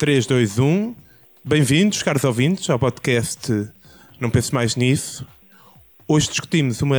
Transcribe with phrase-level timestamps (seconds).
[0.00, 0.94] 3, 2, 1.
[1.44, 3.68] Bem-vindos, caros ouvintes, ao podcast
[4.18, 5.26] Não Penso Mais Nisso.
[6.12, 6.96] Hoje discutimos uma,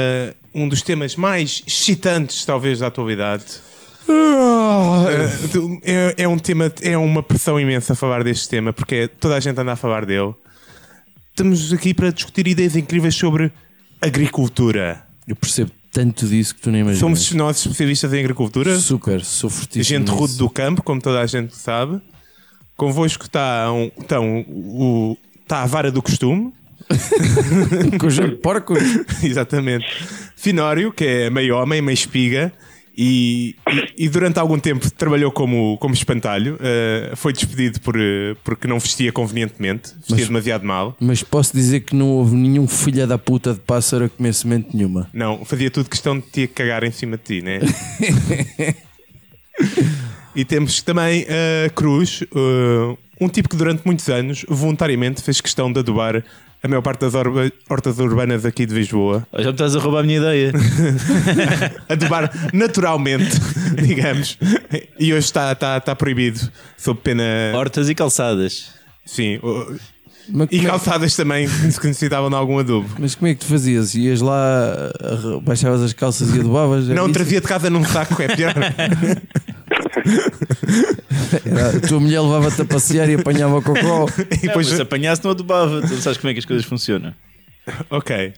[0.55, 3.43] um dos temas mais excitantes, talvez, da atualidade.
[5.83, 9.59] É, é um tema, é uma pressão imensa falar deste tema, porque toda a gente
[9.59, 10.33] anda a falar dele.
[11.29, 13.52] Estamos aqui para discutir ideias incríveis sobre
[13.99, 15.05] agricultura.
[15.27, 17.02] Eu percebo tanto disso que tu nem imaginas.
[17.02, 19.83] Somos nós especialistas em agricultura, super, sou fortíssimo.
[19.83, 21.99] gente rude do campo, como toda a gente sabe.
[22.77, 26.53] Convosco está um, então, o, está a vara do costume,
[28.00, 28.80] Com porcos.
[29.23, 29.86] exatamente.
[30.36, 32.52] Finório, que é meio homem, meio espiga,
[32.98, 33.55] e,
[33.98, 36.58] e, e durante algum tempo trabalhou como, como espantalho.
[36.61, 40.95] eh, foi despedido por, eh, porque não vestia convenientemente, vestia Mas- demasiado mal.
[41.00, 44.76] Mas posso dizer que não houve nenhum filho da puta de pássaro a comer semente
[44.76, 45.09] nenhuma.
[45.14, 47.59] Não, fazia tudo questão de te cagar em cima de ti, né?
[50.36, 51.26] e temos também
[51.66, 56.23] a Cruz, eh, um tipo que durante muitos anos voluntariamente fez questão de adubar
[56.64, 59.26] a maior parte das orba- hortas urbanas aqui de Lisboa.
[59.38, 60.52] Já me estás a roubar a minha ideia.
[61.90, 63.31] Adubar naturalmente,
[63.81, 64.38] digamos.
[65.00, 66.39] E hoje está, está, está proibido,
[66.78, 67.23] sob pena.
[67.56, 68.70] Hortas e calçadas.
[69.06, 69.39] Sim.
[70.30, 72.88] Mas E é, calçadas também que necessitavam de algum adubo.
[73.00, 73.95] mas como é que tu fazias?
[73.95, 76.88] Ias lá, arre- baixavas as calças e adubavas?
[76.88, 78.54] Não, trazia de casa num saco, é pior.
[81.45, 84.05] Era- a tua mulher levava-te a passear e apanhava o cocó.
[84.31, 85.81] E Depois, se apanhasse, não adubava.
[85.81, 87.13] Tu não sabes como é que as coisas funcionam.
[87.89, 88.33] Ok.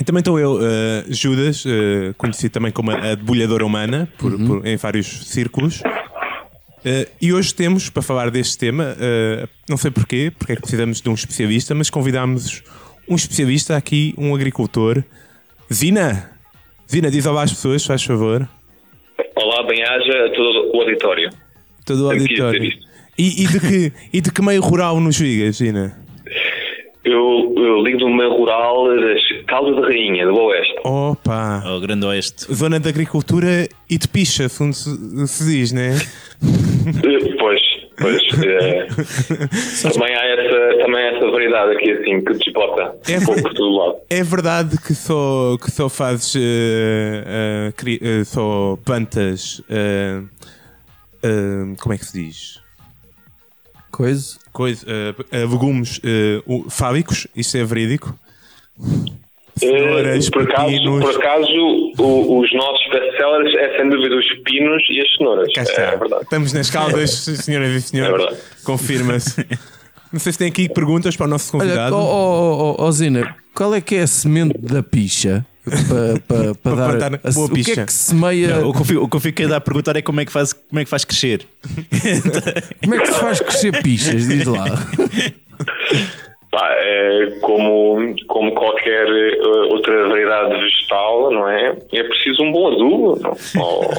[0.00, 4.64] E também estou eu, eh, Judas, eh, conhecido também como a debulhadora humana, por, por-
[4.66, 5.82] em vários círculos.
[6.84, 8.96] Eh, e hoje temos, para falar deste tema,
[9.68, 12.62] não sei porquê, porque é que precisamos de um especialista, mas convidámos
[13.08, 15.02] um especialista aqui, um agricultor.
[15.72, 16.30] Zina!
[16.90, 18.48] Zina, diz olá às pessoas, faz favor.
[19.36, 21.30] Olá, bem-aja a todo o auditório.
[21.84, 22.72] Todo o auditório.
[23.18, 25.98] E, e de que, e de que meio rural nos ligas, Zina?
[27.04, 30.74] Eu, eu ligo do meio rural das Caldas de Rainha, do Oeste.
[30.84, 31.62] Opa!
[31.64, 32.52] Ao Grande Oeste.
[32.52, 35.96] Zona de agricultura e de picha, se, se diz, né?
[37.04, 37.60] Eh, Pois,
[38.00, 38.22] pois.
[38.44, 38.86] eh,
[39.92, 43.54] também, há essa, também há essa variedade aqui, assim, que desbota É um pouco por
[43.54, 43.96] todo lado.
[44.10, 49.60] É verdade que só, que só fazes eh, eh, cri- eh, só plantas.
[51.80, 52.60] como é que se diz?
[53.90, 54.38] Coisa.
[54.52, 54.86] Coisa,
[55.32, 56.00] legumes
[56.70, 58.18] fálicos, isso é verídico.
[59.62, 61.04] Eh, Cenouras, por, acaso, pepinos.
[61.04, 65.52] por acaso, o- os nossos best-sellers é sem dúvida os pepinos e as cenouras.
[65.54, 65.82] Cá está.
[65.82, 66.22] É verdade.
[66.24, 67.10] Estamos nas caldas,
[67.44, 68.14] senhoras e senhores.
[68.14, 68.40] É verdade.
[68.64, 69.46] Confirma-se.
[70.12, 71.96] Não sei se tem aqui perguntas para o nosso Olha, convidado.
[71.96, 75.44] ó oh, oh, oh, Zina, qual é que é a semente da picha?
[75.64, 77.82] Para, para, para Para dar plantar a- boa o que picha.
[77.82, 78.56] é que semeia?
[78.56, 80.18] Não, o, que eu fico, o que eu fico a dar a perguntar é como
[80.20, 81.46] é que faz, como é que faz crescer.
[82.82, 84.26] Como é que se faz crescer pichas?
[84.26, 84.64] Diz lá.
[86.50, 89.38] Pá, é como, como qualquer eh,
[89.70, 91.76] outra variedade vegetal, não é?
[91.92, 93.20] É preciso um bom adubo.
[93.20, 93.62] Não?
[93.62, 93.90] Ou-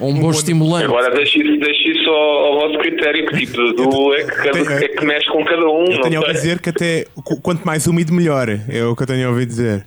[0.00, 0.84] Ou um bom estimulante.
[0.84, 4.30] Agora deixe isso, deixe isso ao, ao vosso critério, que tipo de adubo é que,
[4.36, 5.84] cada, tenho- é que mexe com cada um.
[5.86, 8.48] Eu não tenho a dizer que até qu- quanto mais úmido, melhor.
[8.48, 9.84] É o que eu tenho a ouvir dizer.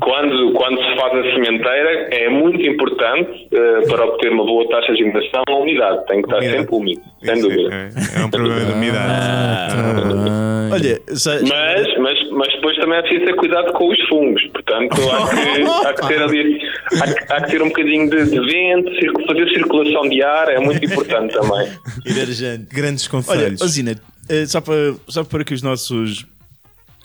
[0.00, 4.92] Quando, quando se faz a sementeira, é muito importante eh, para obter uma boa taxa
[4.92, 6.04] de germinação a umidade.
[6.06, 6.58] Tem que estar Umidade.
[6.58, 7.74] sempre úmido, sem Isso dúvida.
[7.74, 9.12] É, é um problema de umidade.
[9.12, 10.68] Ah.
[10.72, 14.42] Olha, Mas, mas, mas depois também é preciso ter cuidado com os fungos.
[14.48, 16.58] Portanto, há que, há que ter ali
[17.00, 18.90] há, que- há que ter um bocadinho de, de vento,
[19.26, 21.68] fazer circulação de ar é muito importante também.
[22.72, 23.62] Grandes Olha, conselhos.
[23.62, 23.94] ó Zina,
[24.28, 26.26] eh, só para, só para que os nossos,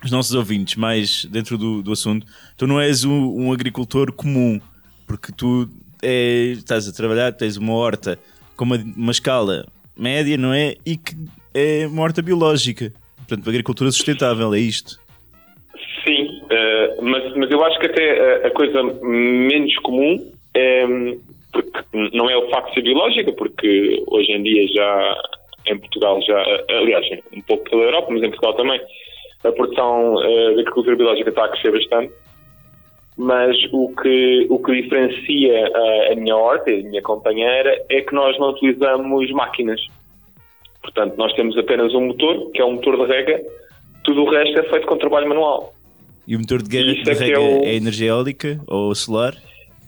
[0.04, 2.26] os nossos ouvintes, mais dentro do, do assunto,
[2.58, 4.60] tu não és um, um agricultor comum,
[5.08, 5.70] porque tu
[6.02, 8.18] é, estás a trabalhar, tens uma horta
[8.56, 9.66] com uma, uma escala
[9.98, 10.76] média, não é?
[10.86, 11.16] E que
[11.54, 12.94] é uma horta biológica.
[13.18, 15.00] Portanto, agricultura sustentável, é isto.
[16.06, 20.86] Sim, eh, mas, mas eu acho que até a, a coisa menos comum é,
[21.52, 21.80] porque
[22.14, 25.22] não é o facto de ser biológica, porque hoje em dia já
[25.68, 28.82] em Portugal já, aliás, um pouco pela Europa, mas em Portugal também,
[29.44, 32.14] a produção eh, de agricultura biológica está a crescer bastante.
[33.18, 38.02] Mas o que, o que diferencia a, a minha horta e a minha companheira é
[38.02, 39.82] que nós não utilizamos máquinas.
[40.82, 43.42] Portanto, nós temos apenas um motor, que é um motor de rega,
[44.06, 45.74] tudo o resto é feito com trabalho manual.
[46.26, 49.34] E o motor de de é rega é o- é energia eólica ou solar?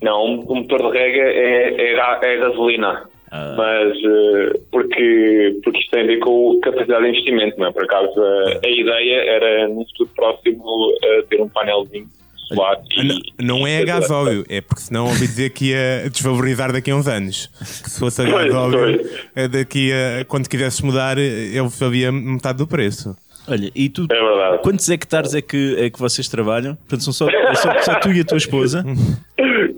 [0.01, 3.07] Não, um motor de rega é, é, é gasolina.
[3.31, 7.71] Mas eh, porque, porque isto tem a ver com capacidade de investimento, não é?
[7.71, 10.63] Por acaso a, a ideia era no futuro próximo
[11.03, 12.07] eh, ter um painelzinho
[12.49, 12.77] solar.
[12.97, 13.07] E-
[13.41, 16.95] Não, não é a gasóleo, é porque senão ouvi dizer que ia desvalorizar daqui a
[16.95, 17.47] uns anos.
[17.81, 18.99] Que se fosse a gasóleo,
[19.33, 23.15] eh, daqui a quando quisesses mudar, ele sabia metade do preço.
[23.47, 24.61] Olha, e tu, É verdade.
[24.61, 26.75] quantos hectares é que, é que vocês trabalham?
[26.75, 28.83] Portanto, são só, é só, só tu e a tua esposa.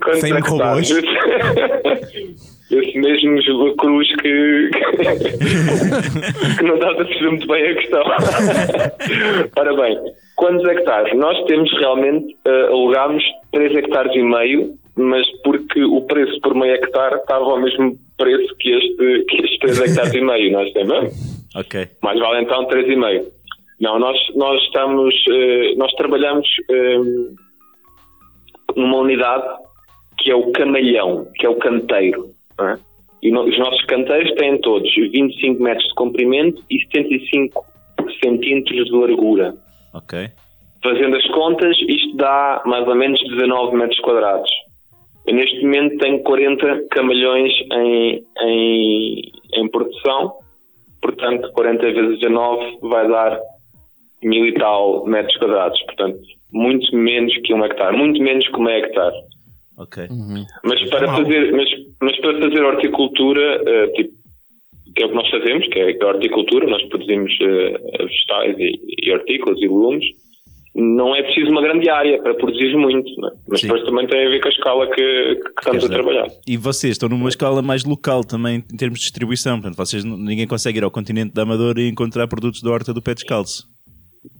[0.02, 0.50] Quantos Sem hectares?
[0.50, 0.90] robôs?
[2.80, 4.70] Esse mesmo Júlio Cruz que,
[6.56, 8.02] que não estás a perceber muito bem a questão.
[9.56, 9.98] Ora bem,
[10.36, 11.16] quantos hectares?
[11.16, 13.22] Nós temos realmente, uh, alugámos
[13.52, 18.54] 3 hectares e meio, mas porque o preço por meio hectare estava ao mesmo preço
[18.58, 21.44] que este, que estes 3 hectares e meio, nós temos.
[21.54, 21.86] Ok.
[22.02, 23.24] Mais vale então 3,5.
[23.80, 26.98] Não, nós, nós estamos, eh, nós trabalhamos eh,
[28.76, 29.44] numa unidade
[30.18, 32.33] que é o camalhão, que é o canteiro.
[32.60, 32.78] É?
[33.22, 37.64] E no- os nossos canteiros têm todos 25 metros de comprimento e 75
[38.22, 39.54] centímetros de largura.
[39.94, 40.28] Ok.
[40.82, 44.50] Fazendo as contas, isto dá mais ou menos 19 metros quadrados.
[45.26, 49.22] Eu neste momento tenho 40 camalhões em, em,
[49.54, 50.34] em produção,
[51.00, 53.40] portanto 40 vezes 19 vai dar
[54.22, 56.18] mil e tal metros quadrados, portanto
[56.52, 59.14] muito menos que um hectare, muito menos que um hectare.
[59.76, 60.06] Ok.
[60.64, 61.68] Mas para fazer, mas,
[62.00, 64.14] mas para fazer horticultura, eh, tipo,
[64.94, 68.80] que é o que nós fazemos, que é a horticultura, nós produzimos eh, vegetais e,
[69.02, 70.04] e hortícolas e legumes,
[70.74, 73.30] não é preciso uma grande área para produzir muito, é?
[73.48, 73.68] mas Sim.
[73.68, 76.26] depois também tem a ver com a escala que, que estamos a trabalhar.
[76.48, 79.60] E vocês estão numa escala mais local também em termos de distribuição.
[79.60, 83.00] Portanto, vocês, ninguém consegue ir ao continente da Amadora e encontrar produtos da horta do
[83.00, 83.68] pé descalço.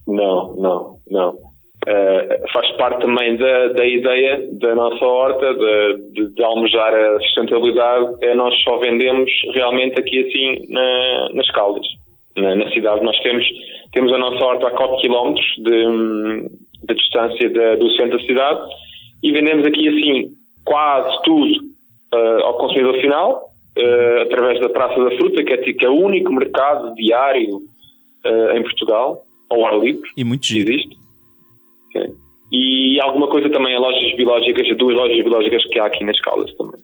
[0.08, 1.53] Não, não, não.
[1.86, 7.20] Eh, faz parte também da, da ideia da nossa horta de, de, de almejar a
[7.20, 8.06] sustentabilidade.
[8.22, 11.86] É nós só vendemos realmente aqui assim na, nas Caldas,
[12.36, 13.04] na, na cidade.
[13.04, 13.46] Nós temos,
[13.92, 16.48] temos a nossa horta a 4 km de,
[16.88, 18.60] de distância da- do centro da cidade
[19.22, 20.28] e vendemos aqui assim
[20.64, 21.52] quase tudo
[22.14, 23.42] eh, ao consumidor final
[23.76, 27.60] eh, através da Praça da Fruta, que é, que é o único mercado diário
[28.54, 29.20] em Portugal,
[29.50, 30.70] ao ar livre E muito giro.
[30.72, 30.96] existe.
[31.94, 32.14] Sim.
[32.52, 36.20] E alguma coisa também a lojas biológicas, as duas lojas biológicas que há aqui nas
[36.20, 36.80] Caldas também.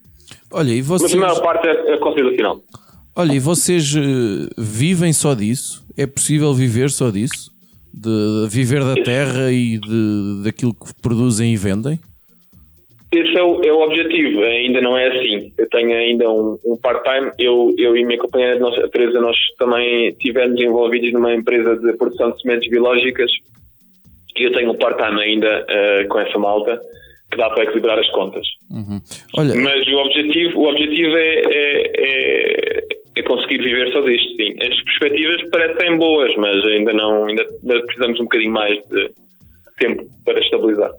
[0.53, 2.61] Olha, e Mas vocês, a maior parte é, é consumidor final.
[3.15, 5.85] olha, e vocês eh, vivem só disso?
[5.97, 7.53] É possível viver só disso?
[7.93, 12.01] De viver da terra e de, daquilo que produzem e vendem?
[13.13, 15.53] Esse é o, é o objetivo, ainda não é assim.
[15.59, 17.33] Eu tenho ainda um, um part-time.
[17.39, 21.77] Eu, eu e a minha companheira, nós, a Teresa, nós também estivemos envolvidos numa empresa
[21.77, 23.31] de produção de sementes biológicas
[24.37, 26.81] e eu tenho um part-time ainda eh, com essa malta
[27.31, 28.47] que dá para equilibrar as contas.
[29.37, 32.87] Olha, Mas o objetivo, o objetivo é, é, é,
[33.17, 34.55] é conseguir viver só disto, sim.
[34.61, 37.45] As perspectivas parecem boas, mas ainda não, ainda,
[37.87, 39.11] precisamos um bocadinho mais de
[39.79, 40.91] tempo para estabilizar.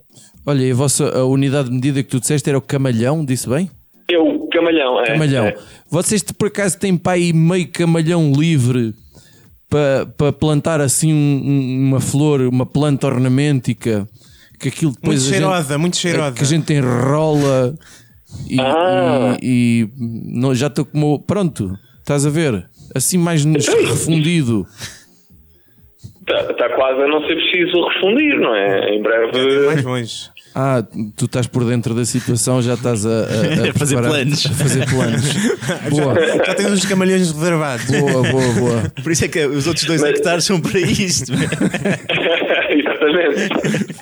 [0.47, 3.49] olha, e a vossa a unidade de medida que tu disseste era o camalhão, disse
[3.49, 3.69] bem?
[4.09, 5.07] Eu, camalhão, é.
[5.07, 5.45] Camalhão.
[5.47, 5.55] é.
[5.89, 8.93] Vocês por acaso têm aí meio camalhão livre
[9.71, 14.05] para, para plantar assim um- um- uma flor, uma planta ornamêntica
[14.59, 16.35] que aquilo depois Muito a gente- cheirosa, muito cheirosa.
[16.35, 17.73] que a gente enrola
[18.49, 19.37] e, Ah.
[19.41, 19.89] e- e
[20.39, 22.67] não, já estou como pronto, estás a ver?
[22.93, 24.67] Assim mais nos refundido.
[26.19, 28.95] Está tá quase a não ser preciso refundir, não é?
[28.95, 29.81] Em Mais breve.
[29.83, 30.29] longe.
[30.53, 30.83] Ah,
[31.15, 33.13] tu estás por dentro da situação, já estás a, a-
[33.67, 34.45] a A fazer planos.
[34.45, 35.33] A fazer planos.
[35.89, 36.15] Boa,
[36.45, 37.85] Já tens os camalhões reservados.
[37.85, 38.93] boa, boa, boa.
[39.01, 41.31] Por isso é que os outros dois Mas- hectares são para isto.
[42.69, 43.95] Exatamente.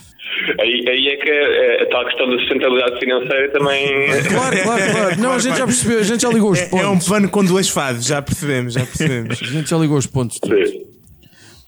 [0.60, 3.88] Aí, aí é que a, a tal questão da sustentabilidade financeira também.
[4.28, 5.20] Claro, claro, claro.
[5.22, 7.08] Não, a gente já percebeu, a gente já ligou os É, é pontos.
[7.08, 9.40] um pano com duas fases, já percebemos, já percebemos.
[9.42, 10.40] A gente já ligou os pontos.
[10.40, 10.70] todos.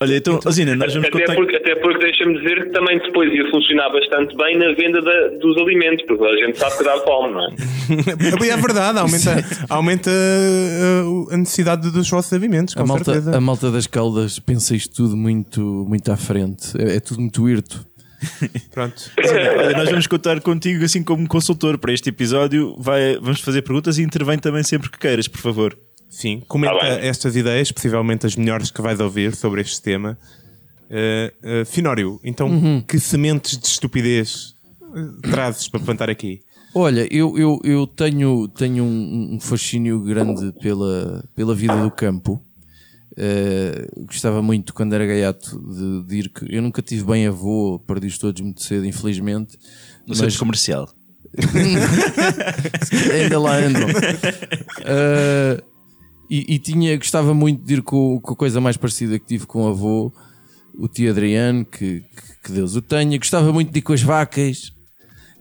[0.02, 1.36] Olha, então, Osina, nós vamos Até contar.
[1.36, 5.28] porque, até porque deixa-me dizer que também depois ia funcionar bastante bem na venda da-
[5.40, 7.56] dos alimentos, porque a gente sabe que dá fome, não é?
[8.52, 13.38] É verdade, aumenta, aumenta uh, a necessidade dos vossos alimentos, com A malta, certeza.
[13.38, 16.70] a malta das caldas pensa isto tudo muito, muito à frente.
[16.82, 17.86] É, é tudo muito irto.
[18.72, 19.12] Pronto.
[19.58, 22.76] Olha, nós vamos contar contigo assim como consultor para este episódio.
[22.78, 25.76] Vai, vamos fazer perguntas e intervém também sempre que queiras, por favor.
[26.12, 27.08] Sim, comenta bem.
[27.08, 30.18] estas ideias, possivelmente as melhores que vais ouvir sobre este tema.
[30.90, 32.82] Uh, uh, Finório, então Uhum.
[32.86, 36.42] que sementes de estupidez uh, trazes para plantar aqui?
[36.76, 42.42] Olha, eu, eu, eu tenho, tenho um, um fascínio grande pela, pela vida do campo.
[43.18, 46.30] Eh, gostava muito quando era gaiato de, de ir.
[46.30, 49.58] que- Eu nunca tive bem avô, perdi-os todos muito cedo, infelizmente.
[50.08, 50.90] No centro comercial.
[53.14, 53.88] ainda lá andam.
[54.82, 55.62] Uh,
[56.32, 59.46] e, e tinha, gostava muito de ir com, com a coisa mais parecida que tive
[59.46, 60.14] com o avô,
[60.74, 63.18] o tio Adriano, que, que, que Deus o tenha.
[63.18, 64.72] Gostava muito de ir com as vacas.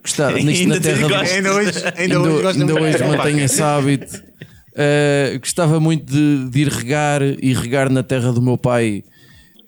[0.03, 1.15] Gostava, nisto na terra do-.
[1.15, 4.17] Ainda hoje, ainda ainda, hoje, ainda muito hoje de- mantenho esse hábito.
[4.71, 9.05] Uh, gostava muito de, de ir regar e regar na terra do meu pai.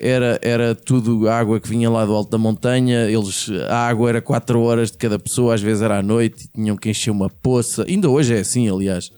[0.00, 3.08] Era, era tudo água que vinha lá do alto da montanha.
[3.08, 6.60] Eles, a água era 4 horas de cada pessoa, às vezes era à noite, e
[6.60, 7.84] tinham que encher uma poça.
[7.88, 9.12] Ainda hoje é assim, aliás.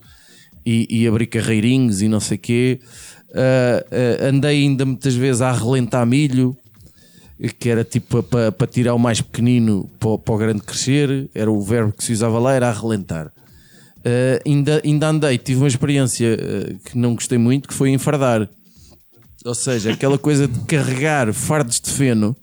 [0.67, 2.81] E, e abrir carreirinhos e não sei quê.
[3.31, 6.57] Uh, uh, andei ainda muitas vezes a relentar milho
[7.59, 11.61] que era tipo para pa tirar o mais pequenino para, o- grande crescer, era o
[11.61, 13.27] verbo que se usava lá, era a relentar.
[13.27, 16.39] Uh, ainda, ainda andei, tive uma experiência
[16.85, 18.49] que não gostei muito, que foi enfardar.
[19.45, 22.35] Ou seja, aquela coisa de carregar fardos de feno,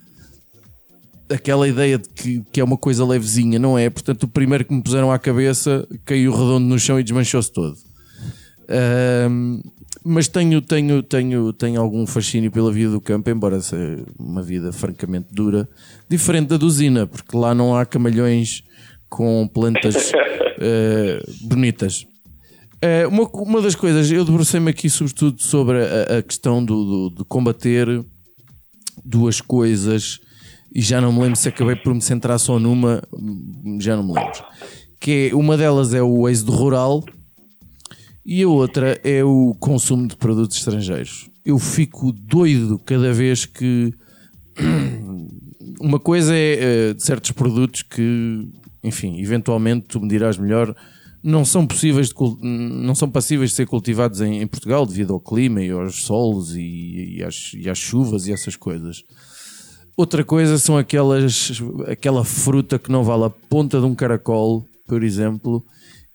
[1.30, 3.90] aquela ideia de que, que é uma coisa levezinha, não é?
[3.90, 7.76] Portanto, o primeiro que me puseram à cabeça caiu redondo no chão e desmanchou-se todo.
[10.04, 14.72] Mas tenho, tenho, tenho, tenho algum fascínio pela vida do campo, embora seja uma vida
[14.72, 15.70] francamente dura,
[16.10, 18.64] diferente da do Zina, porque lá não há camalhões
[19.10, 20.12] com plantas
[20.60, 22.08] eh, bonitas.
[22.82, 27.16] Eh, uma, uma das coisas, eu debrucei-me aqui sobretudo sobre a, a questão do, do-
[27.18, 28.04] de combater
[29.06, 30.20] duas coisas
[30.74, 33.04] e já não me lembro se acabei por me centrar só numa,
[33.80, 34.44] já não me lembro.
[35.00, 37.04] Que é, uma delas é o êxodo rural
[38.26, 41.30] e a outra é o consumo de produtos estrangeiros.
[41.44, 43.94] Eu fico doido cada vez que.
[45.80, 46.60] Uma coisa é
[46.92, 48.48] eh, certos produtos que,
[48.84, 50.76] enfim, eventualmente tu me dirás melhor,
[51.24, 55.20] não são possíveis de não são passíveis de ser cultivados em, em Portugal devido ao
[55.20, 59.04] clima e aos solos e, e às, e às chuvas e essas coisas.
[59.96, 65.04] Outra coisa são aquelas aquela fruta que não vale a ponta de um caracol, por
[65.04, 65.64] exemplo,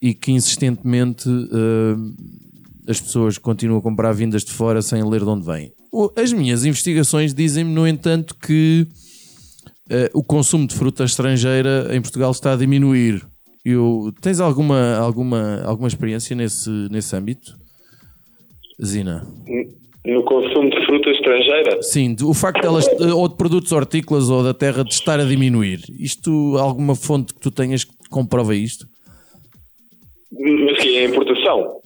[0.01, 1.97] e que insistentemente eh,
[2.91, 5.73] as pessoas continuam a comprar vindas de fora sem ler de onde vem.
[5.93, 8.87] O- As minhas investigações dizem-me, no entanto, que
[9.91, 13.25] eh, o consumo de fruta estrangeira em Portugal está a diminuir.
[13.65, 17.57] Eu, tens alguma, alguma, alguma experiência nesse, nesse âmbito?
[18.85, 19.27] Zina?
[20.07, 21.83] No consumo de fruta estrangeira?
[21.83, 25.19] Sim, de- o facto delas, eh, ou de produtos hortícolas ou da terra, de estar
[25.19, 25.81] a diminuir.
[25.99, 28.87] Isto, alguma fonte que tu tenhas que comprova isto?
[30.33, 31.77] Mas que é a importação?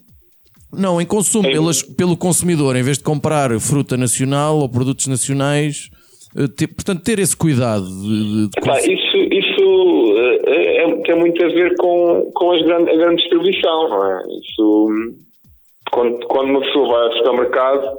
[0.73, 5.07] Não, em consumo, Em- pelas- pelo consumidor, em vez de comprar fruta nacional ou produtos
[5.09, 5.91] nacionais,
[6.37, 10.15] eh, ter- portanto, ter esse cuidado de, de- isso isso
[10.47, 14.23] eh, é- tem muito a ver com, com as grande, a grande distribuição, não é?
[14.41, 14.89] Isso,
[15.91, 17.97] quando, quando uma pessoa vai ao supermercado,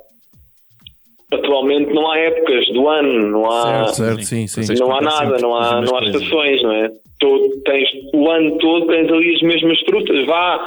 [1.31, 4.73] atualmente não há épocas do ano, não há, Certo, certo, sim, sim.
[4.79, 6.89] Não há nada, não há, não há estações, não é?
[7.19, 10.59] Todo, tens, o ano todo tens ali as mesmas frutas, vá.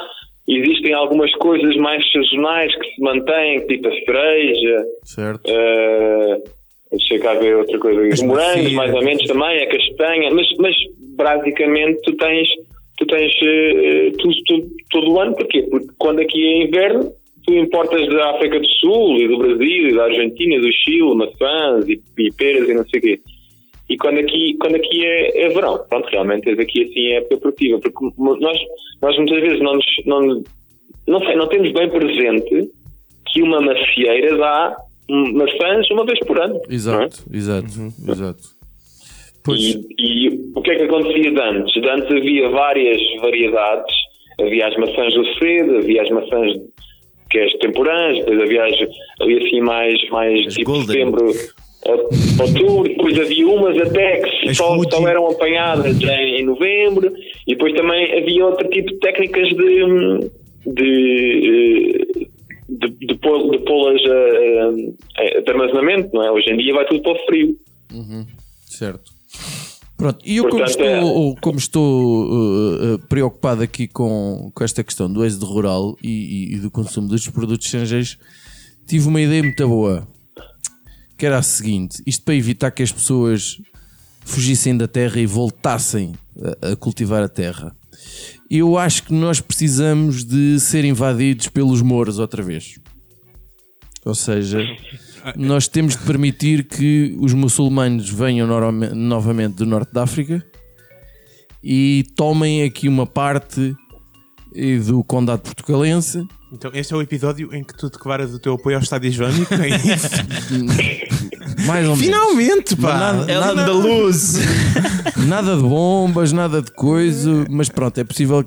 [0.47, 5.51] Existem algumas coisas mais sazonais que se mantêm, tipo a cereja, Certo.
[5.51, 6.43] Uh,
[6.91, 8.01] deixa cá ver outra coisa.
[8.03, 10.75] Os morangos, mais ou menos, também, a castanha, mas, mas
[11.17, 12.47] basicamente tu tens,
[12.99, 15.63] tu tens uh, tudo, tudo- todo o ano, porquê?
[15.71, 17.11] Porque quando aqui é inverno,
[17.47, 21.15] tu importas da África do Sul e do Brasil e da Argentina e do Chile
[21.15, 23.21] maçãs e, e peras e não sei o quê.
[23.89, 27.37] E quando aqui, quando aqui é, é verão, pronto, realmente tens aqui assim é época
[27.37, 28.59] produtiva, porque nós,
[29.03, 30.43] nós muitas vezes não nos, não,
[31.07, 32.71] não sei, não temos bem presente
[33.31, 34.77] que uma macieira dá
[35.09, 36.55] maçãs uma vez por ano.
[36.55, 36.75] não é?
[36.75, 37.69] Exato, exato,
[38.09, 38.43] exato.
[39.45, 41.75] Pois, E, e o que é que acontecia de antes?
[41.75, 43.95] De antes havia várias variedades.
[44.41, 46.53] Havia as maçãs do cedo, havia as maçãs
[47.35, 48.75] que é as temporãs, depois havia, as,
[49.21, 50.87] havia assim mais, mais As tipo golden.
[50.87, 51.31] setembro,
[51.87, 57.13] a- outubro, depois havia umas até que As só, só eram apanhadas em, em novembro,
[57.47, 60.31] e depois também havia outro tipo de técnicas de,
[60.67, 61.51] de,
[62.21, 62.27] eh,
[62.69, 66.31] de, de, pô- de pô-las a- a- de armazenamento, não é?
[66.31, 67.57] Hoje em dia vai tudo para o frio.
[68.61, 69.13] certo.
[69.97, 74.65] Pronto, e eu como Portanto, estou, é- como estou uh, uh, preocupado aqui com, com
[74.65, 78.19] esta questão do êxodo rural e, e- e do consumo dos produtos estrangeiros,
[78.87, 80.07] tive uma ideia muito boa,
[81.17, 83.61] que era a seguinte, isto para evitar que as pessoas
[84.25, 86.15] fugissem da terra e voltassem
[86.61, 87.75] a, a cultivar a terra.
[88.51, 92.79] Eu acho que nós precisamos de ser invadidos pelos mouros outra vez.
[94.05, 94.59] Ou seja,
[95.37, 98.47] nós temos de permitir que os muçulmanos venham
[98.95, 100.45] novamente do norte da África
[101.63, 103.75] e tomem aqui uma parte
[104.55, 106.27] eh, do condado portugalense.
[106.53, 109.53] Então, este é o episódio em que tu declaras o teu apoio ao Estado Islâmico,
[109.55, 110.09] é isso?
[111.67, 112.01] Mais ou menos.
[112.01, 112.97] Finalmente, pá!
[112.99, 114.35] nada- É nada- andaluz.
[115.27, 118.45] Nada de bombas, nada de coisa, mas pronto, é possível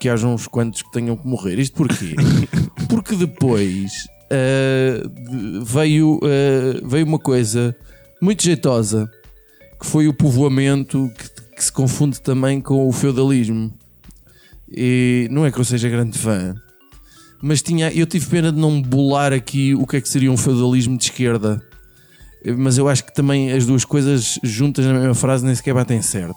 [0.00, 1.58] que haja uns quantos que tenham que morrer.
[1.58, 2.16] Isto porquê?
[2.88, 3.92] Porque depois
[4.30, 7.74] de- veio, ah, veio uma coisa
[8.22, 9.10] muito jeitosa
[9.80, 13.72] que foi o povoamento que, que se confunde também com o feudalismo.
[14.70, 16.54] E não é que eu seja grande fã,
[17.42, 20.36] mas tinha, eu tive pena de não bolar aqui o que é que seria um
[20.36, 21.60] feudalismo de esquerda.
[22.56, 26.00] Mas eu acho que também as duas coisas juntas na mesma frase nem sequer batem
[26.02, 26.36] certo.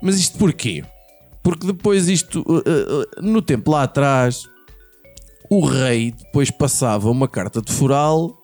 [0.00, 0.84] Mas isto porquê?
[1.42, 4.48] Porque depois isto, uh, uh, no tempo lá atrás,
[5.50, 8.38] o rei depois passava uma carta de foral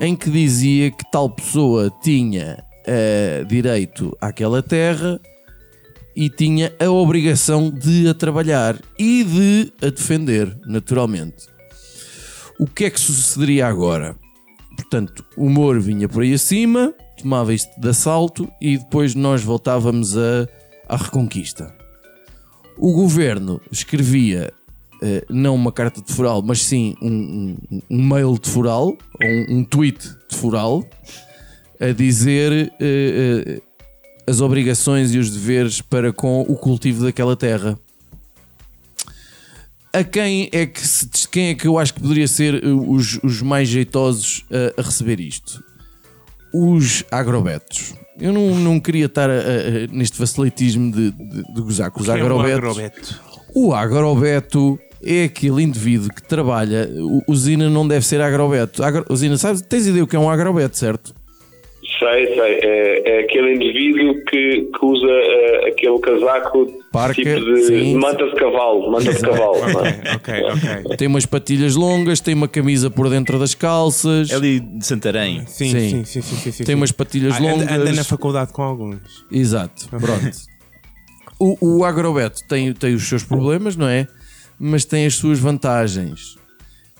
[0.00, 5.20] em que dizia que tal pessoa tinha uh, direito àquela terra
[6.14, 11.48] e tinha a obrigação de a trabalhar e de a defender, naturalmente.
[12.58, 14.14] O que é que sucederia agora?
[14.76, 20.16] Portanto, o Moro vinha por aí acima, tomava isto de assalto e depois nós voltávamos
[20.16, 20.46] a,
[20.88, 21.74] à reconquista.
[22.78, 24.52] O governo escrevia
[25.02, 28.96] eh, não uma carta de foral, mas sim um, um- um mail de foral, ou
[29.22, 30.84] um, um tweet de foral,
[31.80, 33.60] a dizer eh, eh,
[34.26, 37.76] as obrigações e os deveres para com o cultivo daquela terra.
[39.92, 43.18] A quem é que se, quem é que eu acho que poderia ser uh, os,
[43.22, 45.62] os mais jeitosos a, a receber isto?
[46.54, 47.92] Os agrobetos.
[48.18, 52.08] Eu não, não queria estar a- a- neste facilitismo de, de, de gozar com os
[52.08, 52.56] É um agrobetos.
[52.58, 53.20] agrobeto.
[53.54, 56.88] O agrobeto é aquele indivíduo que trabalha.
[57.34, 58.82] Zina não deve ser agrobeto.
[58.84, 61.14] Agro, o Zina, sabes, tens ideia o que é um agrobeto, certo?
[61.98, 62.58] Sei, sei.
[62.62, 67.94] É, é aquele indivíduo que, que usa eh, aquele casaco Parca, tipo de sim.
[67.96, 68.90] manta de cavalo.
[68.90, 69.60] Manta de cavalo.
[69.60, 70.02] não é?
[70.16, 70.96] Ok, ok, ok.
[70.96, 75.44] Tem umas patilhas longas, tem uma camisa por dentro das calças, É ali de Santarém.
[75.46, 75.80] Sim, Sim.
[75.90, 76.64] sim, sim, sim, sim, sim.
[76.64, 77.70] tem umas patilhas Ah, longas.
[77.70, 79.24] Anda na faculdade com alguns.
[79.30, 80.30] Exato, pronto.
[81.44, 84.06] O, o agrobeto tem, tem os seus problemas, não é?
[84.64, 86.36] Mas tem as suas vantagens.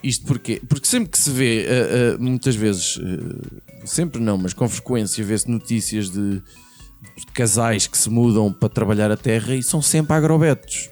[0.02, 0.60] Isto porquê?
[0.68, 5.24] Porque sempre que se vê, eh, eh, muitas vezes, eh, sempre não, mas com frequência,
[5.24, 10.12] vê-se notícias de, de casais que se mudam para trabalhar a terra e são sempre
[10.16, 10.90] agrobetos.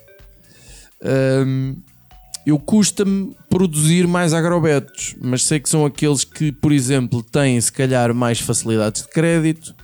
[2.46, 7.72] Eu custa-me produzir mais agrobetos, mas sei que são aqueles que, por exemplo, têm se
[7.72, 9.74] calhar mais facilidades de crédito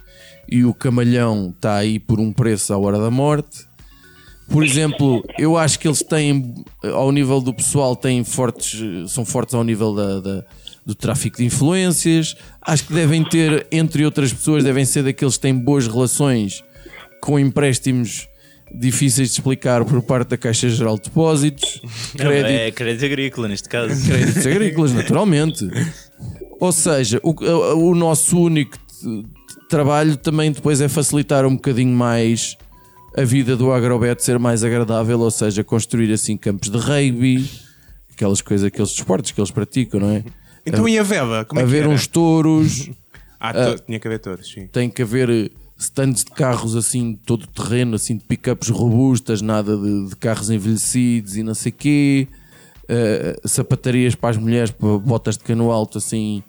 [0.49, 3.67] e o camalhão está aí por um preço à hora da morte.
[4.49, 9.55] Por exemplo, eu acho que eles têm, ao nível do pessoal, têm fortes, são fortes
[9.55, 10.45] ao nível da, da-
[10.85, 12.37] do tráfico de influências.
[12.63, 16.63] Acho que devem ter, entre outras pessoas, devem ser daqueles que têm boas relações
[17.21, 18.29] com empréstimos
[18.73, 21.81] difíceis de explicar por parte da Caixa Geral de Depósitos.
[22.17, 23.95] Não, Crédito, é crédito agrícola neste caso.
[24.07, 25.69] créditos agrícolas, naturalmente.
[26.61, 27.35] Ou seja, o,
[27.91, 28.79] o nosso único
[29.69, 32.57] trabalho também depois é facilitar um bocadinho mais
[33.17, 37.49] a vida do agrobeto ser mais agradável, ou seja, construir assim campos de rugby,
[38.13, 40.25] aquelas coisas, aqueles desportos que eles praticam, não é?
[40.65, 41.45] Então e a Veva?
[41.45, 41.89] Como é que Haver era?
[41.91, 42.91] uns touros,
[43.41, 44.67] Ah, to- tinha que haver todos, sim.
[44.67, 49.77] tem que haver eh, stands de carros assim, todo terreno, assim, de pickups robustas, nada
[49.77, 52.29] de, de carros envelhecidos e não sei quê.
[52.89, 54.73] Eh, sapatarias para as mulheres,
[55.05, 56.43] botas de cano alto, assim,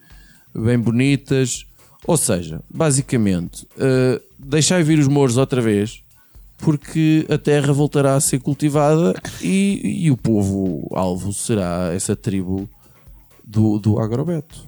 [0.56, 1.65] bem bonitas.
[2.06, 6.01] Ou seja, basicamente, eh, deixai vir os mouros outra vez,
[6.58, 12.70] porque a terra voltará a ser cultivada e, e o povo alvo será essa tribo
[13.43, 14.65] do, do agrobeto.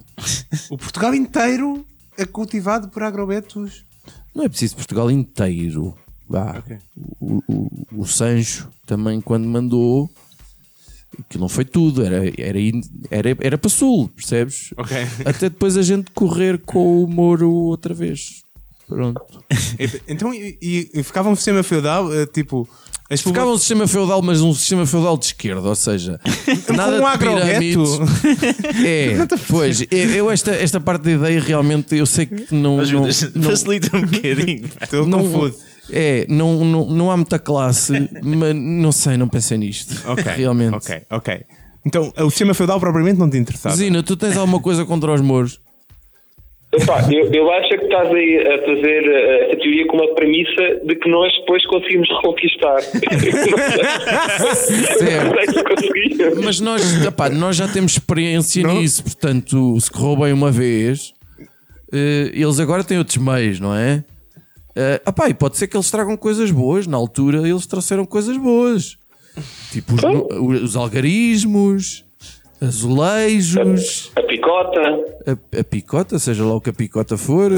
[0.70, 1.84] O Portugal inteiro
[2.16, 3.84] é cultivado por agrobetos.
[4.34, 5.96] Não é preciso Portugal inteiro.
[6.28, 6.58] Vá.
[6.58, 6.78] Ok.
[7.20, 10.08] O, o, o Sancho também, quando mandou,
[11.28, 12.58] que não foi tudo, era, era,
[13.10, 14.72] era, era para sul, percebes?
[14.76, 14.96] Ok.
[15.24, 18.42] Até depois a gente correr com o Moro outra vez.
[18.90, 19.22] Pronto.
[20.08, 22.68] Então, e, e- e ficava um sistema feudal, eh, tipo.
[23.08, 26.20] As Ficava um sistema feudal, mas um sistema feudal de esquerda, ou seja,
[26.72, 27.90] nada um de pirâmides.
[28.86, 29.16] É,
[29.48, 32.76] pois, eu esta, esta parte da ideia realmente eu sei que não.
[32.76, 34.70] não, Ajuda, não, facilita um bocadinho.
[34.80, 35.58] Estou não, confuso.
[35.90, 39.92] é, não, não, não há muita classe, mas não sei, não pensei nisto.
[40.08, 40.22] Ok.
[40.32, 40.76] Realmente.
[40.76, 41.40] Ok, ok.
[41.84, 43.74] Então, o sistema feudal propriamente não te interessava.
[43.74, 45.58] Zina, tu tens alguma coisa contra os mouros?
[46.72, 50.80] Epá, eu, eu acho que estás aí a fazer eh, a teoria com uma premissa
[50.84, 52.78] de que nós depois conseguimos reconquistar.
[56.36, 56.44] Não.
[56.44, 58.80] Mas nós, epá, nós já temos experiência Não?
[58.80, 61.12] nisso, portanto, se correu bem uma vez,
[61.92, 64.04] eh, eles agora têm outros meios, não é?
[64.70, 66.86] Uh, epá, e pode ser que eles tragam coisas boas.
[66.86, 68.96] Na altura, eles trouxeram coisas boas,
[69.72, 72.04] tipo os, os algarismos.
[72.60, 74.80] Azulejos, A picota.
[75.26, 77.50] a, a picota, seja lá o que a picota for.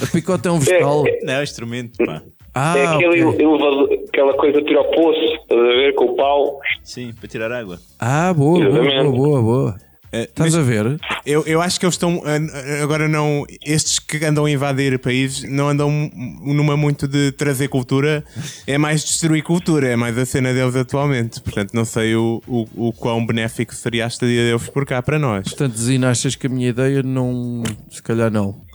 [0.00, 1.04] A picota é um vegetal.
[1.22, 2.22] Não, é um instrumento, pá.
[2.54, 3.44] Ah, é aquele ok.
[3.46, 6.58] elevador, aquela coisa para ir ao poço, estás a ver, com o pau.
[6.82, 7.78] Sim, para tirar água.
[7.98, 9.76] Ah, boa, boa, boa, boa, boa.
[10.12, 10.98] Eh, Estás mas a ver?
[11.24, 12.22] eu, eu acho que eles estão.
[12.24, 13.44] ah, Agora não.
[13.64, 16.10] Estes que andam a invadir países não andam
[16.44, 18.24] numa muito de trazer cultura,
[18.66, 21.40] é mais destruir cultura, é mais a cena deles atualmente.
[21.40, 25.18] Portanto, não sei o, o, o quão benéfico seria a estadia deles por cá para
[25.18, 25.44] nós.
[25.44, 27.62] Portanto, Zina, achas que a minha ideia não.
[27.88, 28.68] Se calhar não.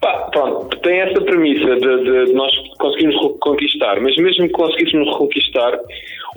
[0.00, 5.72] Pá, pronto, tem essa premissa de, de nós conseguirmos reconquistar, mas mesmo que conseguíssemos reconquistar,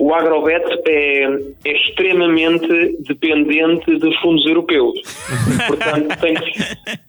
[0.00, 1.24] o agrobet é,
[1.66, 4.98] é extremamente dependente de fundos europeus.
[5.68, 6.52] Portanto, tem que,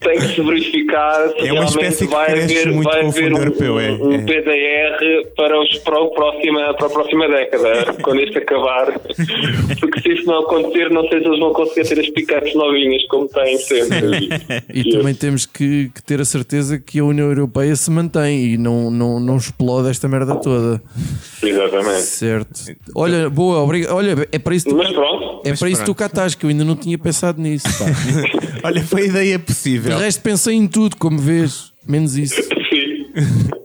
[0.01, 3.79] tem que se verificar se É uma realmente vai haver, muito vai haver um, europeu,
[3.79, 4.17] é, um é.
[4.17, 8.99] PDR para, os, para, próxima, para a próxima década, quando este acabar.
[9.79, 13.07] Porque se isso não acontecer, não sei se eles vão conseguir ter as picapes novinhas
[13.07, 14.01] como têm sempre.
[14.73, 18.57] E também temos que, que ter a certeza que a União Europeia se mantém e
[18.57, 20.81] não, não, não explode esta merda toda.
[21.41, 22.01] Exatamente.
[22.01, 22.80] Certo.
[22.95, 23.93] Olha, boa, obrigado.
[23.95, 25.41] Olha, é para isso que tu, Mas pronto.
[25.47, 27.67] é para isso que tu cá estás, que eu ainda não tinha pensado nisso.
[27.77, 27.85] pá.
[28.67, 29.97] Olha, foi a ideia De possível.
[29.97, 31.71] resto, pensei em tudo, como vês.
[31.87, 32.35] Menos isso.
[32.41, 33.07] Sim.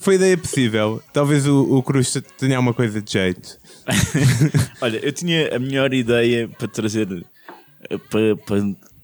[0.00, 1.00] Foi a ideia possível.
[1.12, 3.56] Talvez o, o Cruz tenha uma coisa de jeito.
[4.80, 7.06] Olha, eu tinha a melhor ideia para trazer
[7.88, 8.56] eh, para, para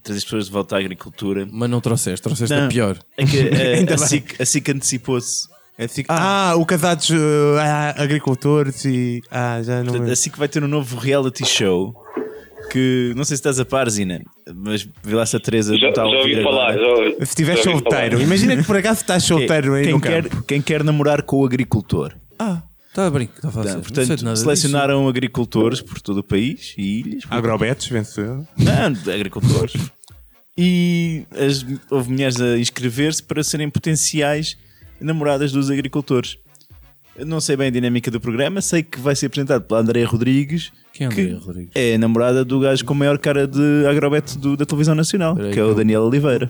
[0.03, 1.47] trazer as pessoas de volta à agricultura.
[1.51, 2.69] Mas não trouxeste, trouxeste a Não.
[2.69, 2.99] pior.
[3.17, 4.07] É que eh, Ainda a, bem.
[4.09, 5.49] SIC, a SIC antecipou-se.
[5.79, 7.15] É assim que- ah, o casados uh,
[7.61, 9.23] ah, agricultores e.
[9.31, 9.93] Ah, já não.
[9.93, 10.13] Portanto, é.
[10.13, 11.95] a SIC vai ter um novo reality show
[12.73, 14.21] que não sei se estás a par, Zina,
[14.55, 16.73] mas vê lá se a Teresa Já, não está a já ouvi falar.
[16.73, 16.81] agora.
[16.83, 18.23] Já ouvi, Se ouvi solteiro, falar.
[18.23, 20.43] imagina que por acaso estás solteiro aí quem, no quer, campo.
[20.43, 22.13] quem quer namorar com o agricultor.
[22.39, 23.37] Ah, está a brincar.
[23.37, 23.69] Está a fazer.
[23.69, 27.23] Não, Não sei de portanto, nada selecionaram agricultores por todo o país e ilhas.
[27.31, 28.47] Agrobetos, venceu.
[28.59, 29.75] Não, agricultores.
[30.57, 34.57] E as, houve mulheres a inscrever-se para serem potenciais
[35.01, 36.39] namoradas dos agricultores.
[37.17, 40.07] Eu não sei bem a dinâmica do programa, sei que vai ser apresentado pela Andréa
[40.07, 41.71] Rodrigues, Quem é que Andréa Rodrigues?
[41.75, 45.33] é a namorada do gajo com a maior cara de agrobete do- da televisão nacional,
[45.33, 46.49] Espera aí que é o Daniel Oliveira.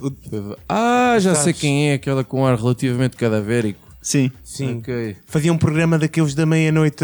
[0.68, 3.80] Ah, já sei quem é, aquela com ar relativamente cadavérico.
[4.02, 4.30] Sim.
[4.44, 4.78] Sim.
[4.78, 5.16] Ok.
[5.26, 7.02] Fazia um programa daqueles da meia-noite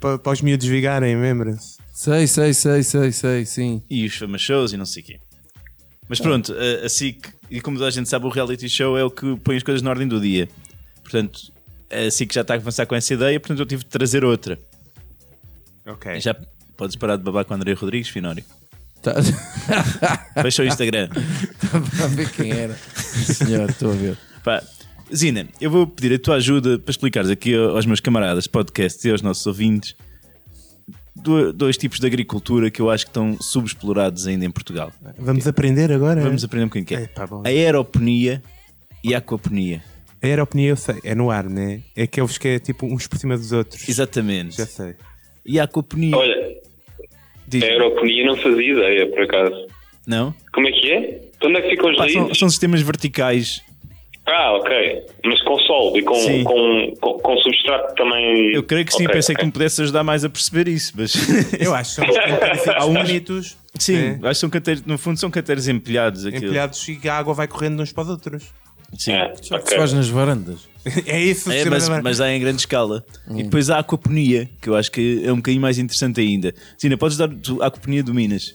[0.00, 1.76] para os miúdos vigarem, lembra-se?
[1.92, 3.82] Sei, sei, sei, sei, sei, sim.
[3.90, 5.20] E os famous shows e não sei o quê.
[6.08, 9.04] Mas pronto, a, a SIC, e como toda a gente sabe, o reality show é
[9.04, 10.48] o que põe as coisas na ordem do dia.
[11.02, 11.52] Portanto,
[11.90, 14.58] a SIC já está a avançar com essa ideia, portanto eu tive de trazer outra.
[15.86, 16.20] Ok.
[16.20, 16.36] Já
[16.76, 18.44] podes parar de babar com o André Rodrigues, Finório.
[19.02, 19.14] Tá...
[20.42, 21.08] Fecha o Instagram.
[21.62, 22.74] Estava a ver quem era.
[22.74, 24.18] Senhor, estou a ver.
[24.44, 24.62] Pá,
[25.14, 29.10] Zina, eu vou pedir a tua ajuda para explicares aqui aos meus camaradas podcast e
[29.10, 29.94] aos nossos ouvintes
[31.54, 34.92] dois tipos de agricultura que eu acho que estão subexplorados ainda em Portugal.
[35.18, 36.20] Vamos aprender agora?
[36.20, 37.10] Vamos aprender um bocadinho que é.
[37.44, 38.42] A aeroponia
[39.02, 39.82] e a aquaponia.
[40.22, 41.80] A aeroponia eu sei, é no ar, né?
[41.96, 43.88] É aqueles que é tipo uns por cima dos outros.
[43.88, 44.56] Exatamente.
[44.56, 44.94] Já sei.
[45.46, 46.16] E a aquaponia.
[46.16, 46.56] Olha,
[47.46, 49.66] Diz- a aeroponia não fazia ideia, por acaso.
[50.06, 50.34] Não?
[50.52, 51.00] Como é que é?
[51.40, 53.62] De onde é que ficam os Pá, são, são sistemas verticais.
[54.30, 55.06] Ah, ok.
[55.24, 56.44] Mas com sol e Sim.
[56.44, 58.52] com, com, com, com substrato também.
[58.54, 59.44] Eu creio que sim, Ok, pensei que ok.
[59.44, 61.14] tu me pudesses ajudar mais a perceber isso, mas.
[61.58, 62.12] Eu acho que
[62.58, 63.56] são Há um- bonitos.
[63.78, 64.10] sim, É.
[64.10, 66.26] acho que são canteiros, no fundo são canteiros empilhados.
[66.26, 66.44] Aquilo.
[66.46, 68.44] Empilhados e a água vai correndo uns para os outros.
[68.96, 69.12] Sim.
[69.12, 69.70] Ah, Só que ok.
[69.72, 70.68] se faz nas varandas.
[71.06, 73.04] É isso, É, mas, mas há em grande escala.
[73.34, 76.54] E depois há a aquaponia, que eu acho que é um bocadinho mais interessante ainda.
[76.80, 77.28] Zina, podes dar
[77.60, 78.54] a aquaponia dominas?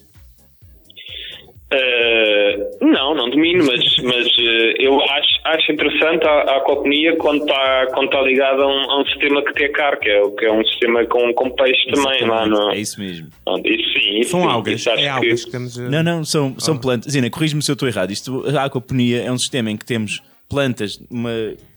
[1.75, 7.41] Eh, não, não domino, mas, mas eh, eu acho, acho interessante a, a aquaponia quando
[7.41, 10.31] está quando tá ligada a um, a um sistema que tem car, que é, o-
[10.31, 12.71] que é um sistema com, com peixe também lá no.
[12.71, 13.27] É isso mesmo.
[13.65, 14.87] Isso sim, isso São sim, algas.
[14.87, 15.79] É que- algas que temos.
[15.79, 17.11] a- Não, não, são, são plantas.
[17.11, 18.11] Zina, corrige-me se eu estou errado.
[18.11, 21.31] Isto, a aquaponia é um sistema em que temos plantas uma,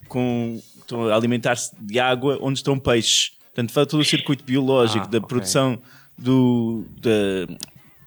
[0.08, 3.30] com, estão a alimentar-se de água onde estão peixes.
[3.54, 5.28] Portanto, faz todo o circuito biológico Ah, da ok.
[5.28, 5.78] produção
[6.18, 7.46] do, da,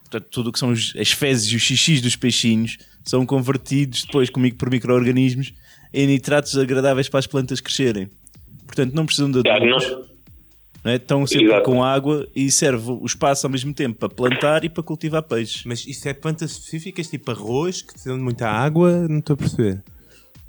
[0.09, 4.03] portanto, tudo o que são os- as fezes e os xixis dos peixinhos são convertidos
[4.05, 5.53] depois comigo por micro-organismos
[5.93, 8.09] em nitratos agradáveis para as plantas crescerem.
[8.65, 9.87] Portanto, não precisam de adubos.
[9.89, 10.09] não-
[10.83, 10.95] não é?
[10.95, 11.63] Estão sempre Exato.
[11.65, 15.63] com água e serve o espaço ao mesmo tempo para plantar e para cultivar peixes.
[15.65, 19.07] Mas isso é plantas específicas, tipo arroz, que precisam de muita água?
[19.07, 19.83] Não estou a perceber.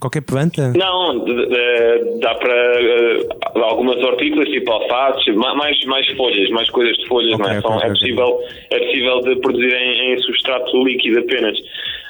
[0.01, 0.73] Qualquer planta?
[0.77, 3.29] Não, de- de- dá para eh,
[3.63, 7.59] algumas hortícolas, tipo alfaces, ma- mais, mais folhas, mais coisas de folhas, Ok, não é?
[7.59, 11.59] ok, São- ok, é, possível, é possível de produzir em, em substrato líquido apenas.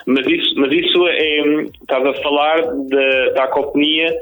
[0.07, 1.41] Mas isso, mas isso é.
[1.83, 4.13] Estás a falar da, da acoponia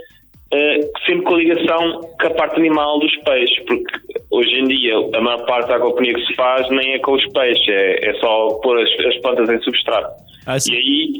[0.52, 3.92] eh, sempre com a ligação com a parte animal dos peixes, porque
[4.30, 7.26] hoje em dia a maior parte da aquaponia que se faz nem é com os
[7.32, 10.08] peixes, é, é só pôr as, as plantas em substrato.
[10.46, 10.72] Ah, sim.
[10.72, 11.12] E aí,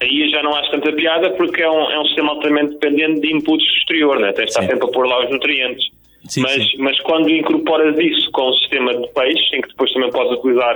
[0.00, 3.32] aí já não acho tanta piada porque é um, é um sistema altamente dependente de
[3.32, 4.32] inputs exterior, né?
[4.32, 4.68] tens de estar Sim.
[4.68, 5.84] sempre a pôr lá os nutrientes.
[6.28, 6.78] Sim, mas, sim.
[6.78, 10.74] mas quando incorporas isso com o sistema de peixes, em que depois também podes utilizar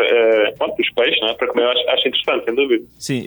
[0.57, 1.35] pronto, os peixes não é?
[1.35, 2.85] para comer, acho, acho interessante, sem dúvida.
[2.99, 3.27] Sim,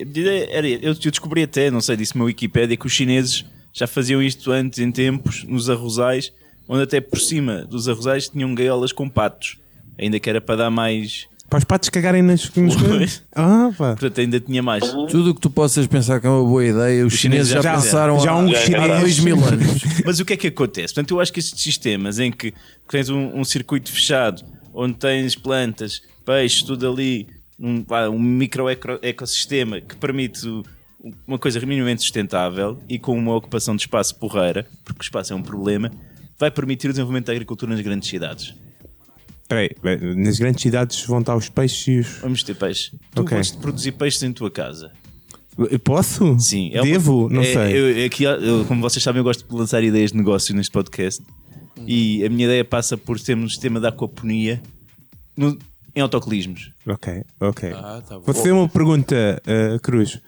[0.81, 4.79] eu, descobri até, não sei, disse-me a Wikipédia, que os chineses já faziam isto antes,
[4.79, 6.33] em tempos, nos arrozais,
[6.69, 9.57] onde até por cima dos arrozais tinham gaiolas com patos.
[9.99, 11.27] Ainda que era para dar mais.
[11.49, 13.23] Para os patos cagarem nas, nas coisas.
[13.35, 13.91] Ah, pá.
[13.91, 14.83] Portanto, ainda tinha mais.
[14.89, 17.75] Tudo o que tu possas pensar que é uma boa ideia, os, chineses já, já
[17.75, 19.81] pensaram já há, um há chinês- dois mil anos.
[20.03, 20.93] Mas o que é que acontece?
[20.93, 22.53] Portanto, eu acho que estes sistemas em que
[22.89, 24.41] tens um, um circuito fechado,
[24.73, 27.27] onde tens plantas, peixes, tudo ali,
[27.59, 30.63] um, vá, um micro eco- ecossistema que permite o-
[31.27, 35.35] uma coisa minimamente sustentável e com uma ocupação de espaço porreira, porque o espaço é
[35.35, 35.91] um problema,
[36.39, 38.55] vai permitir o desenvolvimento da agricultura nas grandes cidades.
[39.43, 42.07] Espera aí, bem, nas grandes cidades vão estar os peixes e os.
[42.21, 42.91] Vamos ter peixe.
[43.13, 43.37] Tu Ok.
[43.37, 44.91] gostas de produzir peixes em tua casa?
[45.69, 46.39] Eu Posso?
[46.39, 46.71] Sim.
[46.73, 47.29] é uma- Devo?
[47.29, 48.01] Não é- sei.
[48.03, 51.21] eu- aqui, eu- como vocês sabem, eu gosto de lançar ideias de negócio neste podcast.
[51.85, 54.61] E a minha ideia passa por termos um sistema de aquaponia
[55.37, 55.57] no-
[55.95, 56.71] em autocolismos.
[56.87, 57.71] Ok, ok.
[57.73, 58.23] Ah, tá bom.
[58.25, 60.19] Vou fazer uma pergunta, uh, Cruz.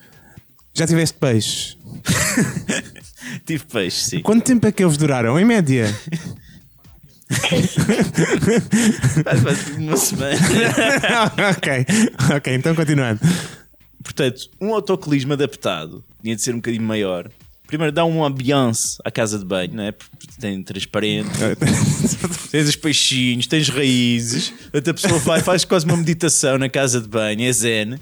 [0.73, 1.78] Já tiveste peixe?
[3.45, 4.21] Tive peixe, sim.
[4.21, 5.88] Quanto tempo é que eles duraram, em média?
[9.24, 10.36] Faz- uma semana.
[11.50, 11.86] ok,
[12.36, 13.20] ok, então continuando.
[14.04, 17.30] Portanto, um autocolismo adaptado tinha de ser um bocadinho maior.
[17.68, 19.92] Primeiro, dá um ambiance à casa de banho, não é?
[19.92, 21.30] Porque tem transparente,
[22.52, 24.54] tens os peixinhos, tens raízes.
[24.72, 28.00] Outra pessoa vai, faz quase uma meditação na casa de banho, é zen.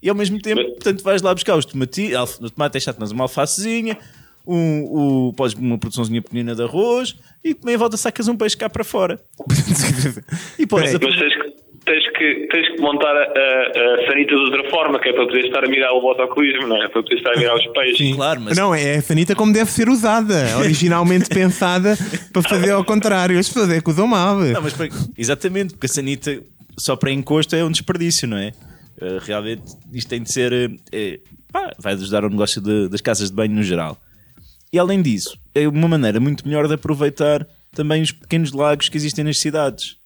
[0.00, 2.96] E ao mesmo tempo, portanto, vais lá buscar os tomatinhos, alf- no tomate é chato,
[3.00, 3.98] mas uma alfacezinha,
[4.46, 8.68] um, um, podes uma produçãozinha pequenina de arroz e a volta sacas um peixe cá
[8.68, 9.20] para fora.
[10.58, 11.10] E podes Peraí.
[11.10, 11.52] Mas tens que,
[11.84, 15.26] tens que, tens que montar a, a, a sanita de outra forma, que é para
[15.26, 16.88] poder estar a mirar o autocolismo, não é?
[16.88, 17.98] Para poder estar a mirar os peixes.
[17.98, 18.14] Sim.
[18.14, 21.96] Claro, mas- Não, é a sanita como deve ser usada, originalmente pensada
[22.32, 23.38] para fazer ao contrário.
[23.38, 24.36] As pessoas é que usam mal.
[24.38, 26.42] Não, mas para- exatamente, porque a sanita
[26.78, 28.52] só para encosto é um desperdício, não é?
[29.00, 30.52] Uh, realmente isto tem de ser.
[30.52, 31.18] uh, é,
[31.52, 33.98] pá, vai ajudar ao negócio de- das casas de banho no geral.
[34.72, 38.96] E além disso, é uma maneira muito melhor de aproveitar também os pequenos lagos que
[38.96, 39.96] existem nas cidades.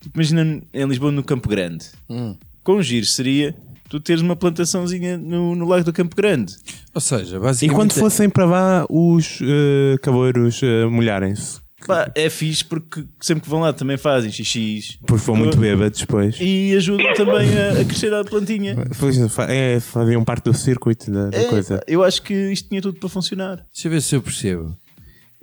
[0.00, 1.86] Tipo, imagina em Lisboa, no Campo Grande.
[2.62, 3.54] Com giro seria
[3.88, 6.54] tu teres uma plantaçãozinha no, no lago do Campo Grande.
[6.94, 7.74] Ou seja, E basicamente.
[7.76, 11.61] quando fossem para lá, os uh, caveiros uh, molharem-se?
[11.86, 14.98] Pá, é fixe porque sempre que vão lá também fazem xixis.
[15.06, 16.36] Porque vão muito bêbados depois.
[16.40, 18.76] E ajudam também a, a crescer a plantinha.
[18.98, 19.16] Pois,
[19.48, 21.82] É, faziam parte do circuito da, da É, coisa.
[21.86, 23.56] eu acho que isto tinha tudo para funcionar.
[23.72, 24.76] Deixa eu ver se eu percebo.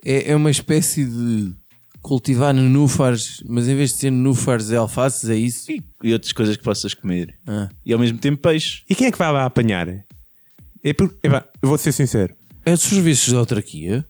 [0.06, 1.54] É, é uma espécie de
[2.02, 5.69] cultivar nenúfares, mas em vez de ser nenúfares é alfaces, é isso?
[5.71, 7.36] E, e outras coisas que possas comer.
[7.45, 7.69] Ah.
[7.86, 8.84] E ao mesmo tempo peixe.
[8.89, 9.88] E quem é que vai lá apanhar?
[9.89, 10.06] É
[10.84, 12.34] eu vou ser sincero.
[12.65, 14.06] É dos serviços de autarquia?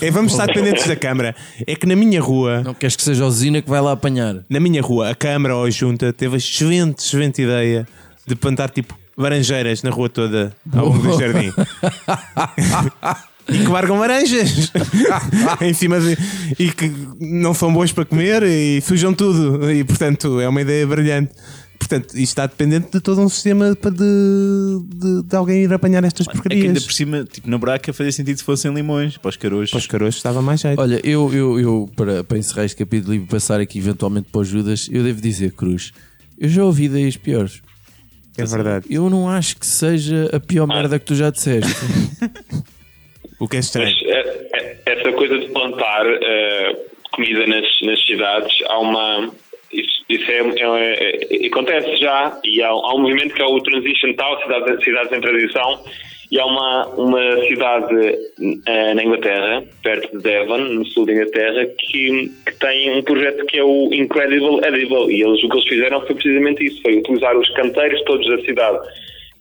[0.00, 1.34] É, vamos estar dependentes da Câmara.
[1.66, 4.44] É que na minha rua, Não queres que seja a usina que vai lá apanhar?
[4.48, 7.86] na minha rua, a Câmara ou a Junta teve a excelente, excelente ideia
[8.26, 11.52] de plantar tipo laranjeiras na rua toda ao longo do jardim.
[13.48, 14.72] e que largam laranjas
[15.62, 16.18] em cima de,
[16.58, 19.70] e que não são boas para comer e sujam tudo.
[19.70, 21.32] E portanto é uma ideia brilhante.
[21.78, 26.26] Portanto, isto está dependente de todo um sistema de, de, de alguém ir apanhar estas
[26.26, 26.84] É que ainda porcarias.
[26.84, 29.70] por cima, tipo, na braca fazia sentido se fossem limões para os carojos.
[29.70, 30.80] Para os caroços estava mais jeito.
[30.80, 34.44] Olha, eu, eu, eu para, para encerrar este capítulo e passar aqui eventualmente para o
[34.44, 35.92] Judas, eu devo dizer, Cruz,
[36.38, 37.62] eu já ouvi ideias piores.
[38.36, 38.86] é verdade.
[38.90, 41.70] Eu não acho que seja a pior merda que tu já disseste.
[43.38, 43.94] O que é estranho.
[43.94, 46.72] Mas é, é, essa coisa de plantar eh,
[47.12, 49.30] comida nas, nas cidades, há uma.
[49.76, 53.60] Isso, isso é, é- é- acontece já, e há, há um movimento que é o
[53.60, 55.84] Transition Town, cidades, cidades em transição,
[56.30, 58.18] e há uma, uma cidade
[58.66, 63.44] eh, na Inglaterra, perto de Devon, no sul da Inglaterra, que, que tem um projeto
[63.46, 66.96] que é o Incredible Edible, e eles, o que eles fizeram foi precisamente isso, foi
[66.96, 68.78] utilizar os canteiros todos da cidade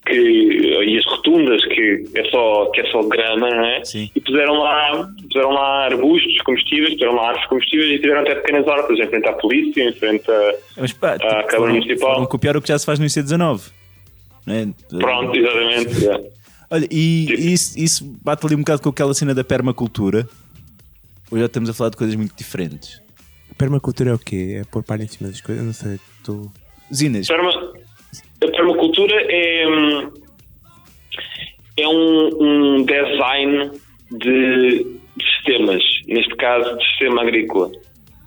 [0.05, 3.83] que, e as rotundas que é só, que é só grama, não é?
[3.83, 4.09] Sim.
[4.15, 8.67] E puseram lá, puseram lá arbustos comestíveis, puseram lá árvores comestíveis e tiveram até pequenas
[8.67, 10.55] hortas em frente à polícia, em frente a.
[10.77, 12.13] Mas pá, tipo, Ah, Câmara foram- Municipal.
[12.15, 13.71] foram copiar o que já se faz no IC19.
[14.45, 14.67] Não é?
[14.99, 16.07] Pronto, exatamente.
[16.07, 16.29] é.
[16.71, 20.27] Olha, e isso, isso bate ali um bocado com aquela cena da permacultura.
[21.31, 23.01] Ou já estamos a falar de coisas muito diferentes.
[23.57, 24.59] Permacultura é o quê?
[24.61, 25.61] É pôr palha em cima das coisas?
[25.61, 25.99] Eu não sei.
[26.19, 26.51] Estou.
[26.93, 27.73] Zinas, Perma-
[28.43, 29.63] a permacultura é,
[31.77, 32.29] é um,
[32.77, 33.71] um design
[34.11, 34.83] de,
[35.17, 37.71] de sistemas, neste caso de sistema agrícola.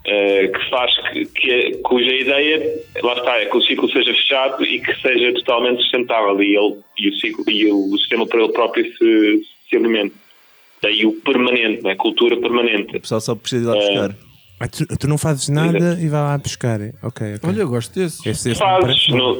[0.05, 4.63] eh, que faz que, que- cuja ideia, lá está, é que o ciclo seja fechado
[4.65, 8.51] e que seja totalmente sustentável e, ele, e, o, ciclo, e o sistema por ele
[8.53, 10.15] próprio se, se alimente.
[10.81, 11.93] Daí o permanente, né?
[11.95, 12.95] cultura permanente.
[12.97, 13.75] O pessoal só precisa ir lá
[14.07, 14.28] buscar.
[14.59, 16.79] Ah, tu, tu não fazes nada e vai lá buscar.
[17.01, 17.49] Ok, ok.
[17.49, 18.27] Olha, eu gosto desse.
[18.27, 19.07] Esse- esse Fazes.
[19.09, 19.31] No,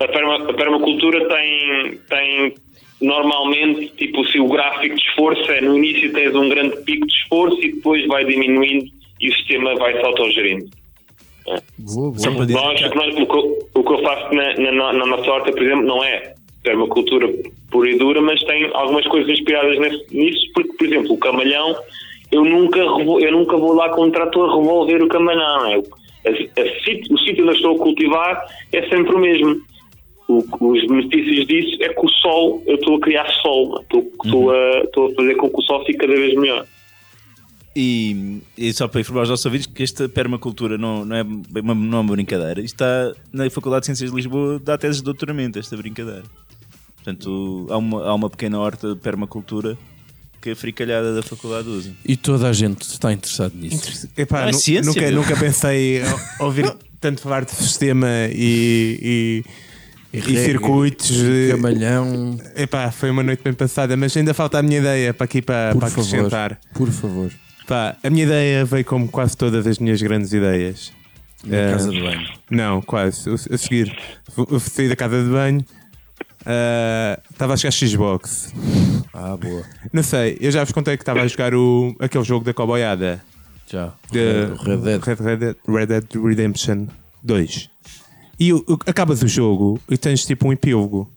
[0.00, 2.54] a, perma, a permacultura tem, tem
[3.00, 7.12] normalmente, tipo, se o gráfico de esforço é no início tens um grande pico de
[7.12, 8.86] esforço e depois vai diminuindo
[9.20, 10.66] e o sistema vai se autogerindo.
[11.44, 11.60] Boa,
[12.10, 12.18] boa.
[12.54, 15.30] Nós, o, que nós- o que eu- o que eu faço na, na, na nossa
[15.30, 17.26] horta, por exemplo, não é permacultura
[17.70, 21.74] pura e dura, mas tem algumas coisas inspiradas nesse- nisso, porque, por exemplo, o camalhão,
[22.32, 25.58] eu nunca, eu nunca vou lá com um trator revolver o camalhão.
[25.58, 25.74] não é?
[25.76, 29.60] A- a o sítio onde eu estou a cultivar é sempre o mesmo.
[30.28, 33.82] O- os benefícios disso é que o sol, eu estou a criar sol, é?
[33.82, 36.66] estou, estou, a, estou a fazer com que o sol fique cada vez melhor.
[37.74, 41.74] E, e só para informar os nossos ouvintes que esta permacultura não, não, é, uma,
[41.74, 42.60] não é uma brincadeira.
[42.60, 46.24] Isto está na Faculdade de Ciências de Lisboa, dá teses de doutoramento, esta brincadeira.
[46.96, 49.78] Portanto, há uma, há uma pequena horta de permacultura
[50.40, 51.90] que a fricalhada da faculdade usa.
[52.04, 54.08] E toda a gente está interessada nisso.
[54.16, 55.12] Epá, é ciência, nunca, meu.
[55.12, 56.00] nunca pensei
[56.40, 59.44] ouvir tanto falar de sistema e,
[60.12, 61.10] e, e Regra, circuitos.
[61.22, 65.24] eh, Camalhão, Epá, foi uma noite bem passada, mas ainda falta a minha ideia para
[65.24, 66.08] aqui para, por para favor.
[66.08, 66.60] acrescentar.
[66.74, 67.32] Por favor.
[67.66, 70.92] Pá, a minha ideia veio como quase todas as minhas grandes ideias.
[71.44, 72.28] Na Eh, casa de banho.
[72.50, 73.30] Não, quase.
[73.30, 73.96] A seguir,
[74.50, 75.64] eu saí da casa de banho,
[76.48, 78.52] ah, estava a jogar Xbox.
[79.12, 79.62] Ah, boa.
[79.92, 83.22] Não sei, eu já vos contei que estava a jogar o, aquele jogo da coboiada.
[83.70, 83.92] Já.
[84.10, 85.02] de Red Dead.
[85.04, 86.86] Red, Red Dead- Red Dead Redemption
[87.22, 87.68] 2.
[88.40, 91.10] E o- o- acabas o jogo e tens tipo um epílogo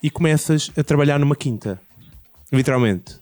[0.00, 1.80] e começas a trabalhar numa quinta.
[2.52, 3.16] Literalmente.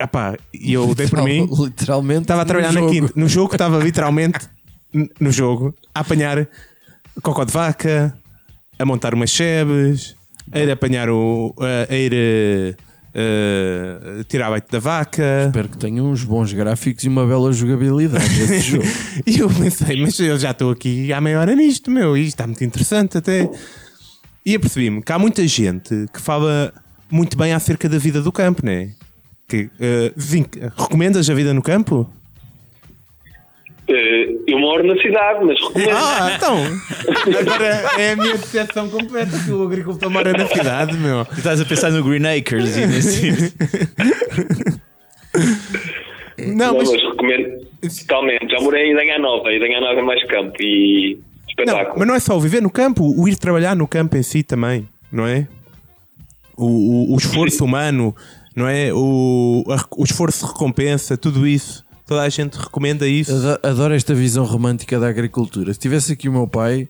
[0.00, 1.48] Epá, e eu dei por mim.
[1.56, 2.22] Literalmente.
[2.22, 3.12] Estava a trabalhar na quinta.
[3.14, 4.40] No jogo estava literalmente
[5.20, 6.48] no jogo a apanhar
[7.22, 8.16] cocó de vaca,
[8.78, 10.16] a montar umas chebes,
[10.50, 11.54] a ir apanhar o.
[11.58, 12.76] a, a ir
[13.14, 15.46] eh, tirar leite da vaca.
[15.46, 18.84] Espero que tenha uns bons gráficos e uma bela jogabilidade esse jogo.
[19.26, 22.46] E eu pensei, mas eu já estou aqui há meia hora nisto, meu, e está
[22.46, 23.48] muito interessante até.
[24.44, 26.72] E apercebi-me que há muita gente que fala
[27.10, 28.62] muito bem acerca da vida do campo?
[29.46, 32.10] Que, eh, Vink, recomendas a vida no campo?
[33.94, 35.90] Eh, eu moro na cidade, mas recomendo.
[35.92, 36.56] Ah, então!
[37.40, 37.66] Agora
[37.98, 41.24] é a minha decepção completa que o agricultor mora na cidade, meu.
[41.26, 43.54] Tu estás a pensar no Green Acres e nesse.
[46.38, 47.66] Não, Não, mas, mas recomendo
[47.98, 48.50] totalmente.
[48.50, 51.98] Já morei em Danha Nova e Danha Nova é mais campo e não, espetáculo.
[51.98, 54.42] mas não é só o viver no campo, o ir trabalhar no campo em si
[54.42, 55.46] também, não é?
[56.56, 58.14] O, o, o esforço humano,
[58.56, 58.92] não é?
[58.92, 61.84] O, a- o esforço de recompensa, tudo isso.
[62.12, 63.32] Toda a gente recomenda isso.
[63.34, 65.72] Ado- Adoro esta visão romântica da agricultura.
[65.72, 66.86] Se tivesse aqui o meu pai,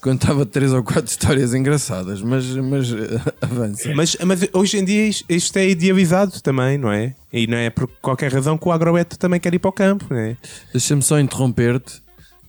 [0.00, 3.94] contava três ou quatro histórias engraçadas, mas, mas eh, avança.
[3.94, 7.14] Mas, mas hoje em dia isto- é idealizado também, não é?
[7.30, 10.06] E não é por qualquer razão que o agrobeto também quer ir para o campo,
[10.08, 10.36] não é?
[10.72, 12.00] Deixa-me só interromper-te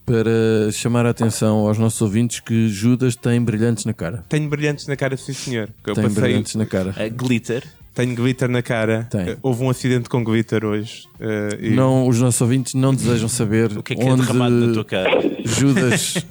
[0.05, 4.23] para chamar a atenção aos nossos ouvintes que Judas tem brilhantes na cara.
[4.29, 5.69] Tenho brilhantes na cara, sim senhor.
[5.85, 6.93] Eu tem passei, brilhantes na cara.
[6.97, 7.63] A glitter.
[7.93, 9.07] Tenho glitter na cara.
[9.09, 9.21] Tem.
[9.29, 11.07] Eh, Houve um acidente com glitter hoje.
[11.19, 14.21] eh, e- Não, os nossos ouvintes não desejam saber O que é que é onde
[14.21, 15.09] derramado na tua cara?
[15.45, 16.15] Judas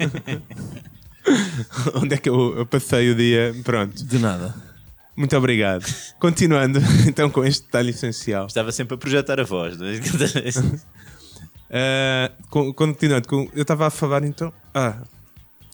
[1.95, 3.55] Onde é que eu, eu passei o dia?
[3.63, 4.03] Pronto.
[4.05, 4.53] de nada.
[5.15, 5.85] Muito obrigado.
[6.19, 8.47] Continuando então com este detalhe essencial.
[8.47, 9.77] Estava sempre a projetar a voz.
[9.77, 9.93] não é?
[11.73, 14.53] Uh, con- continuando, com- eu estava a falar então.
[14.75, 14.97] Ah,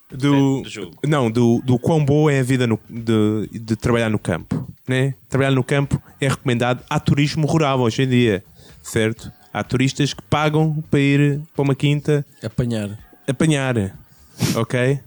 [0.10, 0.96] do, do jogo.
[1.06, 4.66] Não, do, do quão boa é a vida no- de, de trabalhar no campo.
[4.90, 5.14] Né?
[5.30, 6.84] Trabalhar no campo é recomendado.
[6.90, 8.44] Há turismo rural hoje em dia,
[8.82, 9.32] certo?
[9.54, 12.98] Há turistas que pagam para ir para uma quinta Apanhar.
[13.28, 13.96] apanhar,
[14.56, 15.00] ok?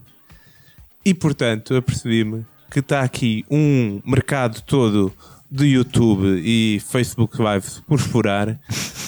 [1.04, 5.12] E portanto, eu percebi-me que está aqui um mercado todo
[5.50, 8.60] de YouTube e Facebook Live por explorar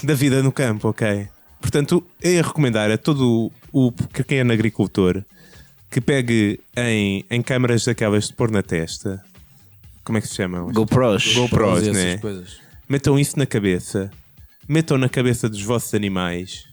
[0.02, 1.28] da vida no campo, ok?
[1.60, 5.24] Portanto, ia recomendar a todo o pequeno agricultor
[5.88, 9.22] que pegue em, em câmaras daquelas de pôr na testa.
[10.04, 10.70] Como é que se chamam?
[10.70, 11.34] GoPros.
[11.34, 12.10] GoPros, né?
[12.10, 12.56] essas coisas.
[12.88, 14.10] Metam isso na cabeça.
[14.68, 16.64] Metam na cabeça dos vossos animais.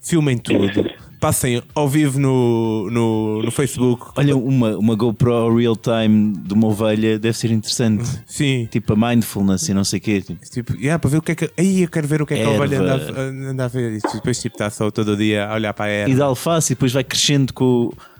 [0.00, 0.90] Filmem tudo.
[1.18, 4.12] Passem ao vivo no, no, no Facebook.
[4.16, 8.04] Olha, uma, uma GoPro real time de uma ovelha deve ser interessante.
[8.26, 8.68] Sim.
[8.70, 10.20] tipo a mindfulness e não sei o quê.
[10.20, 11.50] Tipo, Tipo, yeah, para ver o que é que.
[11.56, 13.18] Aí eu quero ver o que é que a ovelha anda, Erva.
[13.20, 13.92] a- anda a ver.
[13.96, 16.10] E depois tipo, está só todo dia a olhar para a erva.
[16.10, 17.90] E da alface e depois vai crescendo com.
[17.90, 18.13] com-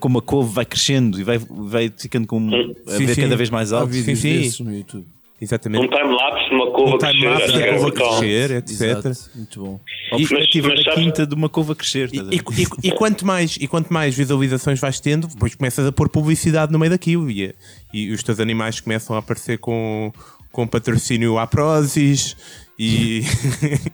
[0.00, 2.38] Como uma couve vai crescendo e vai, vai ficando com,
[2.86, 3.20] a Sim, ver sim.
[3.22, 3.92] cada vez mais alto.
[3.92, 4.02] sim.
[4.04, 5.04] desses no YouTube.
[5.40, 5.84] Exatamente.
[5.84, 8.18] Um time-lapse de uma couva Um time-lapse crescer, da era couva brutal.
[8.18, 8.80] crescer, etc.
[8.80, 9.80] Exato, muito bom.
[10.10, 12.10] A perspectiva da sabes- quinta de uma couva crescer.
[12.12, 12.36] E, a e-
[12.84, 16.72] e- e quanto mais, e quanto mais visualizações vais tendo, depois começas a pôr publicidade
[16.72, 17.54] no meio daquilo e,
[17.94, 20.12] e os teus animais começam a aparecer com,
[20.50, 22.36] com patrocínio à Prozis
[22.78, 23.22] e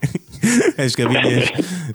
[0.76, 1.50] as galinhas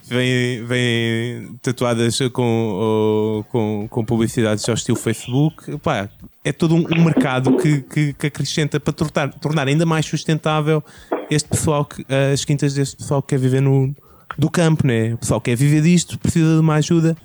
[0.08, 5.78] vêm, vêm tatuadas com, ou- com, com publicidades ao estilo Facebook.
[5.78, 6.08] Pá,
[6.44, 10.82] é todo um, mercado que, que, que acrescenta para tornar, tornar ainda mais sustentável
[11.30, 13.94] este pessoal, que, as quintas deste pessoal que quer viver no,
[14.36, 15.14] do campo, né?
[15.14, 17.16] O pessoal quer viver disto, precisa de uma ajuda.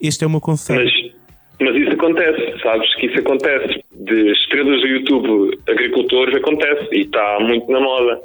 [0.00, 0.82] Este é o meu conselho.
[0.84, 1.12] Mas,
[1.60, 3.84] mas isso acontece, sabes que isso acontece.
[3.92, 8.18] De estrelas do YouTube, agricultores, acontece e está muito na moda.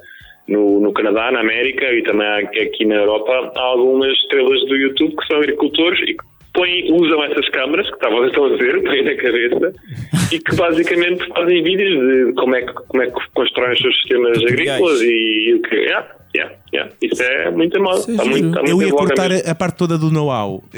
[0.47, 5.15] No, no Canadá, na América e também aqui na Europa, há algumas estrelas do YouTube
[5.17, 6.23] que são agricultores e que
[6.57, 9.73] põem, usam essas câmaras que estavam a ver, põem na cabeça
[10.33, 13.95] e que basicamente fazem vídeos de como é que, como é que constroem os seus
[13.95, 15.75] sistemas agrícolas e, o que.
[15.75, 16.91] Yeah, yeah, yeah.
[17.01, 18.29] Isso é muito Está giro.
[18.29, 20.63] muito, está Eu ia cortar a, a parte toda do know-how.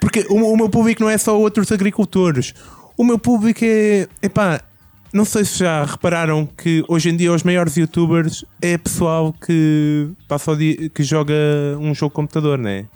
[0.00, 2.54] Porque o, o meu público não é só outros agricultores.
[2.96, 4.08] O meu público é.
[4.22, 4.60] Epá,
[5.12, 10.08] não sei se já repararam que hoje em dia os maiores youtubers é pessoal que
[10.28, 11.34] passa o dia, que joga
[11.80, 12.86] um jogo de computador, né?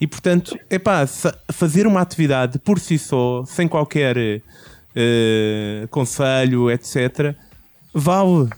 [0.00, 4.16] E portanto, epá, sa- fazer uma atividade por si só, sem qualquer
[4.96, 7.34] eh, conselho, etc.,
[7.92, 8.48] vale.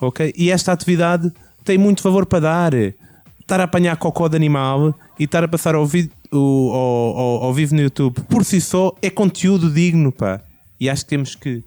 [0.00, 0.32] Ok?
[0.36, 1.32] E esta atividade
[1.64, 2.72] tem muito favor para dar.
[2.74, 7.44] Estar a apanhar cocó de animal e estar a passar ao, vi- o- ao- ao-
[7.44, 10.40] ao vivo no YouTube por si só é conteúdo digno, pá.
[10.80, 11.62] E acho que temos que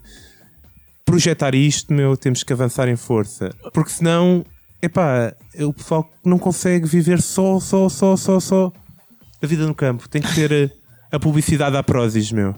[1.06, 3.48] projetar isto, meu, temos que avançar em força.
[3.72, 4.44] Porque senão,
[4.82, 8.72] epá, o pessoal não consegue viver só, só, só, só, só
[9.42, 10.08] a vida no campo.
[10.08, 10.70] Tem que ter eh,
[11.12, 12.54] a publicidade à Prozis, meu.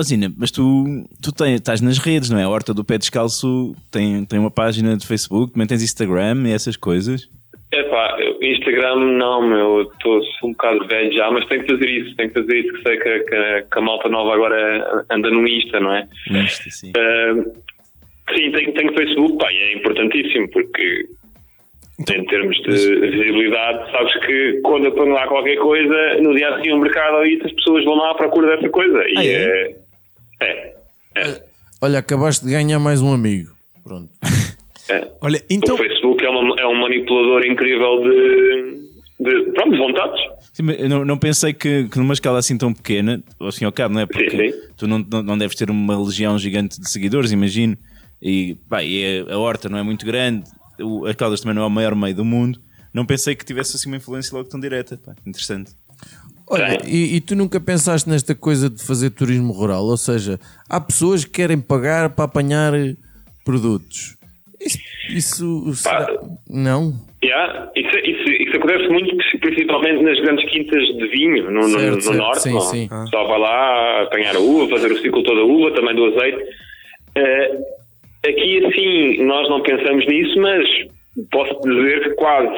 [0.00, 0.84] Zina, mas tu,
[1.20, 2.44] tu tens, estás nas redes, não é?
[2.44, 6.52] A Horta do Pé Descalço tem, tem uma página de Facebook, também tens Instagram e
[6.52, 7.28] essas coisas.
[7.72, 12.28] Epá, Instagram não, meu, estou um bocado velho já, mas tenho que fazer isso, tenho
[12.30, 15.80] que fazer isso, que sei que, que- que a malta nova agora anda no Insta,
[15.80, 16.08] não é?
[16.44, 16.92] Isto, assim.
[16.96, 17.44] Ah,
[18.34, 21.06] sim, tenho, tenho Facebook, pá, e é importantíssimo, porque
[22.08, 22.70] em termos de
[23.10, 27.16] visibilidade, sabes que quando eu ponho lá qualquer coisa, no dia a seguir no mercado
[27.18, 28.98] aí as pessoas vão lá à procura dessa coisa.
[29.08, 29.30] E Ah, é?
[29.32, 29.76] é.
[30.42, 30.74] É.
[31.16, 31.42] é,
[31.82, 33.50] Olha, acabaste de ganhar mais um amigo.
[33.82, 34.10] Pronto.
[34.90, 35.08] é.
[35.22, 35.74] Olha, então.
[35.74, 40.20] O Facebook é, uma- é um manipulador incrível de, de, pronto, de vontades.
[40.52, 43.72] Sim, não, não pensei que, que numa escala assim tão pequena, ao fim e ao
[43.72, 44.06] cabo, não é?
[44.06, 44.58] Porque Sim, sim.
[44.76, 47.76] tu não, não, não deves ter uma legião gigante de seguidores, imagino.
[48.28, 50.42] E, pá, e a, a horta não é muito grande,
[50.80, 52.58] o, a Caldas também não é o maior meio do mundo.
[52.92, 54.96] Não pensei que tivesse assim uma influência logo tão direta.
[54.96, 55.70] Pá, interessante.
[56.48, 59.84] Olha, e, e tu nunca pensaste nesta coisa de fazer turismo rural?
[59.84, 62.72] Ou seja, há pessoas que querem pagar para apanhar
[63.44, 64.16] produtos.
[64.60, 66.08] Isso, isso será-
[66.48, 66.94] Não?
[67.22, 71.94] Yeah, isso, isso, isso acontece muito, principalmente nas grandes quintas de vinho, no, no- Certo,
[71.96, 72.40] no certo, norte.
[72.42, 72.84] sim, sim.
[72.86, 76.04] O pessoal vai lá apanhar a uva, fazer o ciclo todo da uva, também do
[76.06, 76.42] azeite.
[77.14, 77.58] Eh,
[78.28, 80.66] aqui, assim, nós não pensamos nisso, mas
[81.30, 82.54] posso dizer que quase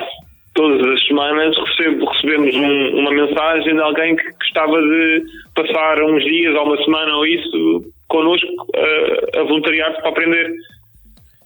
[0.54, 5.22] todas as semanas recebo- recebemos um- uma mensagem de alguém que gostava de
[5.54, 10.52] passar uns dias ou uma semana ou isso connosco eh, a voluntariar-se para aprender.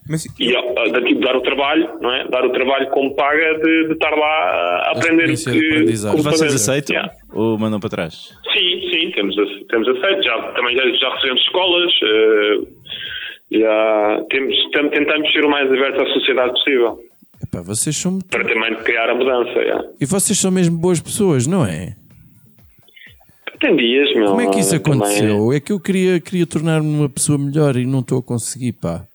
[0.09, 2.27] Mas, E ó, da- tipo, dar o trabalho, não é?
[2.27, 6.39] Dar o trabalho como paga de, de estar lá a aprender experiência que, como Vocês
[6.51, 6.55] fazer.
[6.55, 7.13] aceitam Yeah.
[7.33, 8.37] ou mandam para trás?
[8.53, 9.33] Sim, sim, temos,
[9.69, 10.23] temos aceito.
[10.23, 11.93] Já, também já, já recebemos escolas.
[12.03, 12.57] eh,
[13.53, 16.99] já temos, tam- tentamos ser o mais aberto à sociedade possível.
[17.43, 18.25] Epá, vocês são muito...
[18.27, 19.59] Para também criar a mudança.
[19.59, 19.83] yeah.
[19.99, 21.95] E vocês são mesmo boas pessoas, não é?
[23.59, 24.27] Tem dias, meu.
[24.27, 25.53] Como é que isso também- aconteceu?
[25.53, 29.05] É que eu queria, queria tornar-me uma pessoa melhor e não estou a conseguir, pá.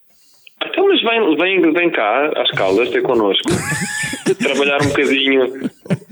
[0.64, 3.48] Então, mas vem, vem, vem cá, às caldas, ter connosco.
[4.38, 5.46] Trabalhar um bocadinho,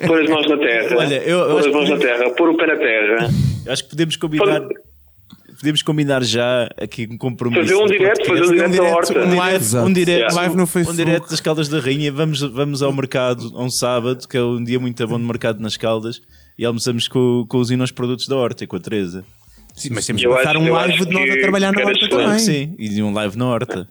[0.07, 0.97] pôr as mãos na terra.
[0.99, 3.29] Olha, eu- pôr as mãos que- na terra, pôr o pé na terra.
[3.68, 4.61] Acho que podemos combinar.
[4.61, 4.74] Pode-
[5.59, 7.62] Podemos combinar já aqui um compromisso.
[7.62, 9.18] Fazer um direto, fazer um direto da horta.
[9.20, 9.76] um live.
[9.76, 10.96] Um direto, live no um Facebook.
[11.04, 12.12] direto das Caldas da Rainha.
[12.12, 15.61] Vamos, vamos ao mercado a um sábado, que é um dia muito bom de mercado
[15.61, 16.20] nas Caldas,
[16.59, 19.24] e almoçamos com, com os inos produtos da horta e com a Teresa.
[19.74, 22.38] Sim, mas temos que passar um live de nós a trabalhar na horta também.
[22.38, 23.88] Sim, e de um live na horta.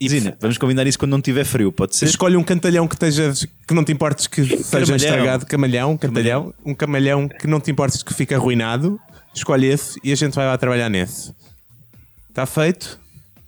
[0.00, 2.06] E Zina, vamos combinar isso quando não tiver frio, pode ser?
[2.06, 4.96] Escolhe um cantalhão que estejas que não te importes que seja Camalhão.
[4.96, 8.98] estragado, camalhão, cantalhão, um camalhão que não te importes que fique arruinado.
[9.34, 11.34] Escolhe esse e a gente vai lá trabalhar nesse.
[12.28, 12.98] Está feito?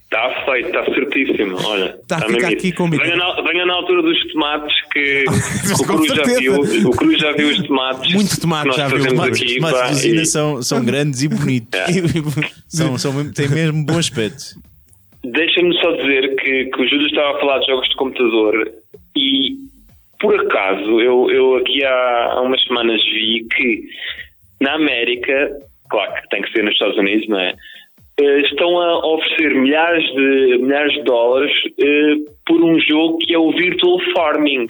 [0.05, 1.57] Está feito, está certíssimo.
[1.64, 2.76] Olha, Tá, está fica mesmo aqui isso.
[2.76, 3.09] combinado.
[3.11, 5.24] venha, na, venha na altura dos tomates que
[5.80, 6.55] o Cruz já viu.
[6.89, 8.14] O Cruz já viu os tomates.
[8.14, 9.07] Muito tomate já viu.
[9.09, 11.80] Tomates, aqui, tomates pá, de Zina e- são, são grandes e bonitos.
[11.87, 12.51] É.
[12.68, 14.45] São, são, mesmo- têm mesmo bom aspecto.
[15.24, 18.70] Deixa-me só dizer que, que o Júlio estava a falar de jogos de computador
[19.16, 19.57] e,
[20.20, 23.82] por acaso, eu, eu aqui há, há umas semanas vi que
[24.61, 25.51] na América,
[25.89, 27.55] claro que tem que ser nos Estados Unidos, não é?
[28.18, 32.14] Eh, estão a oferecer milhares de, milhares de dólares eh,
[32.47, 34.66] por um jogo que é o Virtual Farming.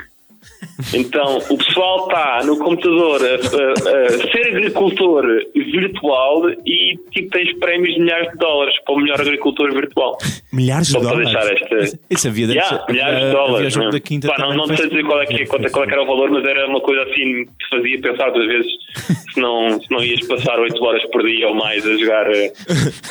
[0.93, 5.25] Então, o pessoal está no computador a, a- a ser agricultor
[5.55, 10.19] virtual e tipo, tens prémios de milhares de dólares para o melhor agricultor virtual.
[10.53, 11.33] Milhares de Só para dólares.
[11.33, 11.99] deixar esta.
[12.11, 13.77] Isso havia Yeah, ser- milhares de havia- dólares.
[13.77, 13.91] né?
[13.91, 15.93] da quinta Pá, não, não sei dizer qual é, que, qual, é- qual é que
[15.95, 18.73] era o valor, mas era uma coisa assim que fazia pensar duas vezes
[19.33, 22.53] se não, se não ias passar 8 horas por dia ou mais a jogar, eh,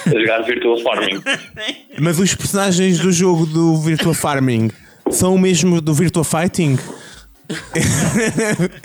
[0.08, 1.22] a jogar Virtual Farming.
[2.00, 4.70] Mas os personagens do jogo do Virtual Farming
[5.10, 6.78] são o mesmo do Virtual Fighting?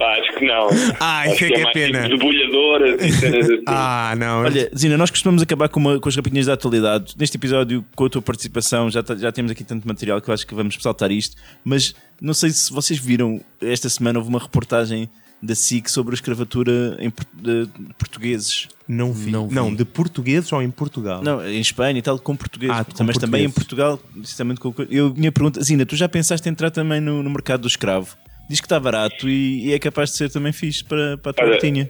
[0.00, 0.68] Acho que não.
[1.00, 2.08] Ah, isso é que é mais pena.
[2.08, 2.26] Tipo
[3.20, 3.62] cenas assim.
[3.66, 4.42] Ah, não.
[4.42, 7.14] Olha, Zina, nós costumamos acabar com, uma- com as rapidinhas da atualidade.
[7.18, 10.46] Neste episódio, com a tua participação, já, já temos aqui tanto material que eu acho
[10.46, 11.36] que vamos saltar isto.
[11.64, 15.08] Mas não sei se vocês viram, esta semana houve uma reportagem
[15.42, 17.66] da SIC sobre a escravatura em, por- de
[17.98, 18.68] portugueses.
[18.86, 19.30] não vi.
[19.30, 19.76] Não Não, vi.
[19.76, 21.22] de portugueses ou em Portugal?
[21.22, 22.76] Não, em Espanha e tal, com portugueses.
[22.76, 23.50] Ah, com mas também em.
[23.50, 24.74] Portugal, precisamente com.
[24.90, 28.14] Eu, minha pergunta, Zina, tu já pensaste em entrar também no, no mercado do escravo?
[28.48, 31.34] Diz que está barato e, e é capaz de ser também fixe para, para a
[31.34, 31.88] tua rotinha.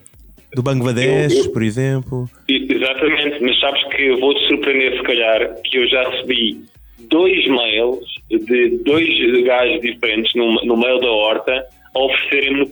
[0.55, 2.31] Do Bangladesh, Eu- eu- por exemplo.
[2.49, 6.61] Exatamente, mas sabes que vou-te surpreender se calhar que eu já recebi
[7.09, 7.99] dois mails
[8.31, 9.09] de dois
[9.45, 12.67] gajos diferentes no, no mail da horta a oferecerem-me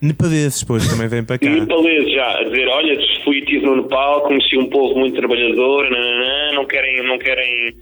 [0.00, 0.60] nepaleses.
[0.60, 1.48] Depois também vem para cá.
[1.48, 6.52] Nepaleses já, a dizer, olha, fui estive no Nepal, conheci um povo muito trabalhador, nananã,
[6.54, 7.74] não querem, não querem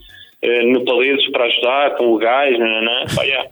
[0.43, 3.05] eh, nepaleses para ajudar, estão legais, nananã.
[3.15, 3.49] Pá, yeah.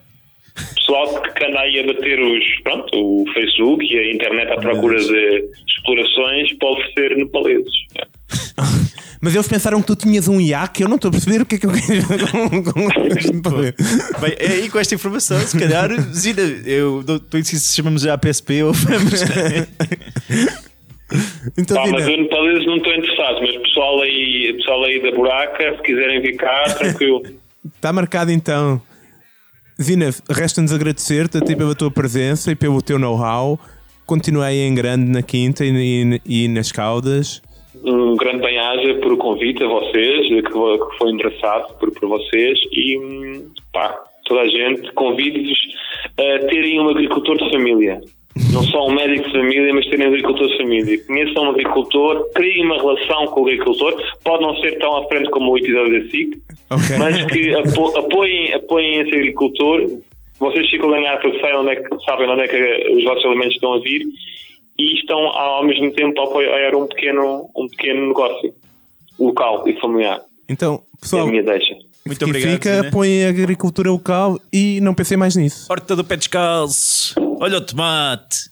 [0.77, 4.99] Pessoal que anda aí a bater os, pronto, o Facebook e a internet à procura
[4.99, 7.84] de explorações para oferecer nepaleses.
[9.25, 11.55] Mas eles pensaram que tu tinhas um iaque, eu não estou a perceber o que
[11.55, 12.89] é que eu quero com.
[14.20, 18.12] Bem, é aí com esta informação, se calhar, Zina, eu estou indeciso se chamamos a
[18.12, 19.22] APSP ou vamos.
[21.57, 25.77] Então, Pá, mas eu nepaleses não estou interessado, mas pessoal aí, pessoal aí da buraca,
[25.77, 27.22] se quiserem vir cá, tranquilo.
[27.77, 28.83] está marcado então.
[29.81, 33.61] Zina, resta-nos agradecer-te a ti pela tua presença e pelo teu know-how.
[34.07, 37.41] Continuei em grande na Quinta e, e, e nas Caldas.
[37.85, 42.09] Um grande bem-aja por o convite a vocês, que foi que foi engraçado por, por
[42.09, 42.99] vocês e
[43.72, 45.59] pá, toda a gente convido-vos
[46.18, 48.01] a terem um agricultor de família.
[48.53, 51.05] Não só um médico de família, mas terem um agricultor de família.
[51.07, 53.95] Conheçam um agricultor, criem uma relação com o agricultor.
[54.24, 56.39] Pode não ser tão à frente como o episódio da SIC,
[56.70, 56.97] Ok.
[56.99, 59.87] mas que apo- apoiem, apoiem esse agricultor.
[60.41, 63.24] Vocês ficam a ganhar porque sabem onde, é que, sabem onde é que os vossos
[63.24, 64.03] alimentos estão a vir
[64.79, 68.55] e estão ao mesmo tempo a apoiar um pequeno, um pequeno negócio
[69.18, 70.20] local e familiar.
[70.49, 71.75] Então, É pessoal, a minha deixa.
[72.05, 72.53] Muito obrigado.
[72.53, 72.89] fica, Zina.
[72.89, 75.66] apoiem a agricultura local e não pensei mais nisso.
[75.70, 77.14] Horta do pé descalço.
[77.41, 78.51] Olha o tomate.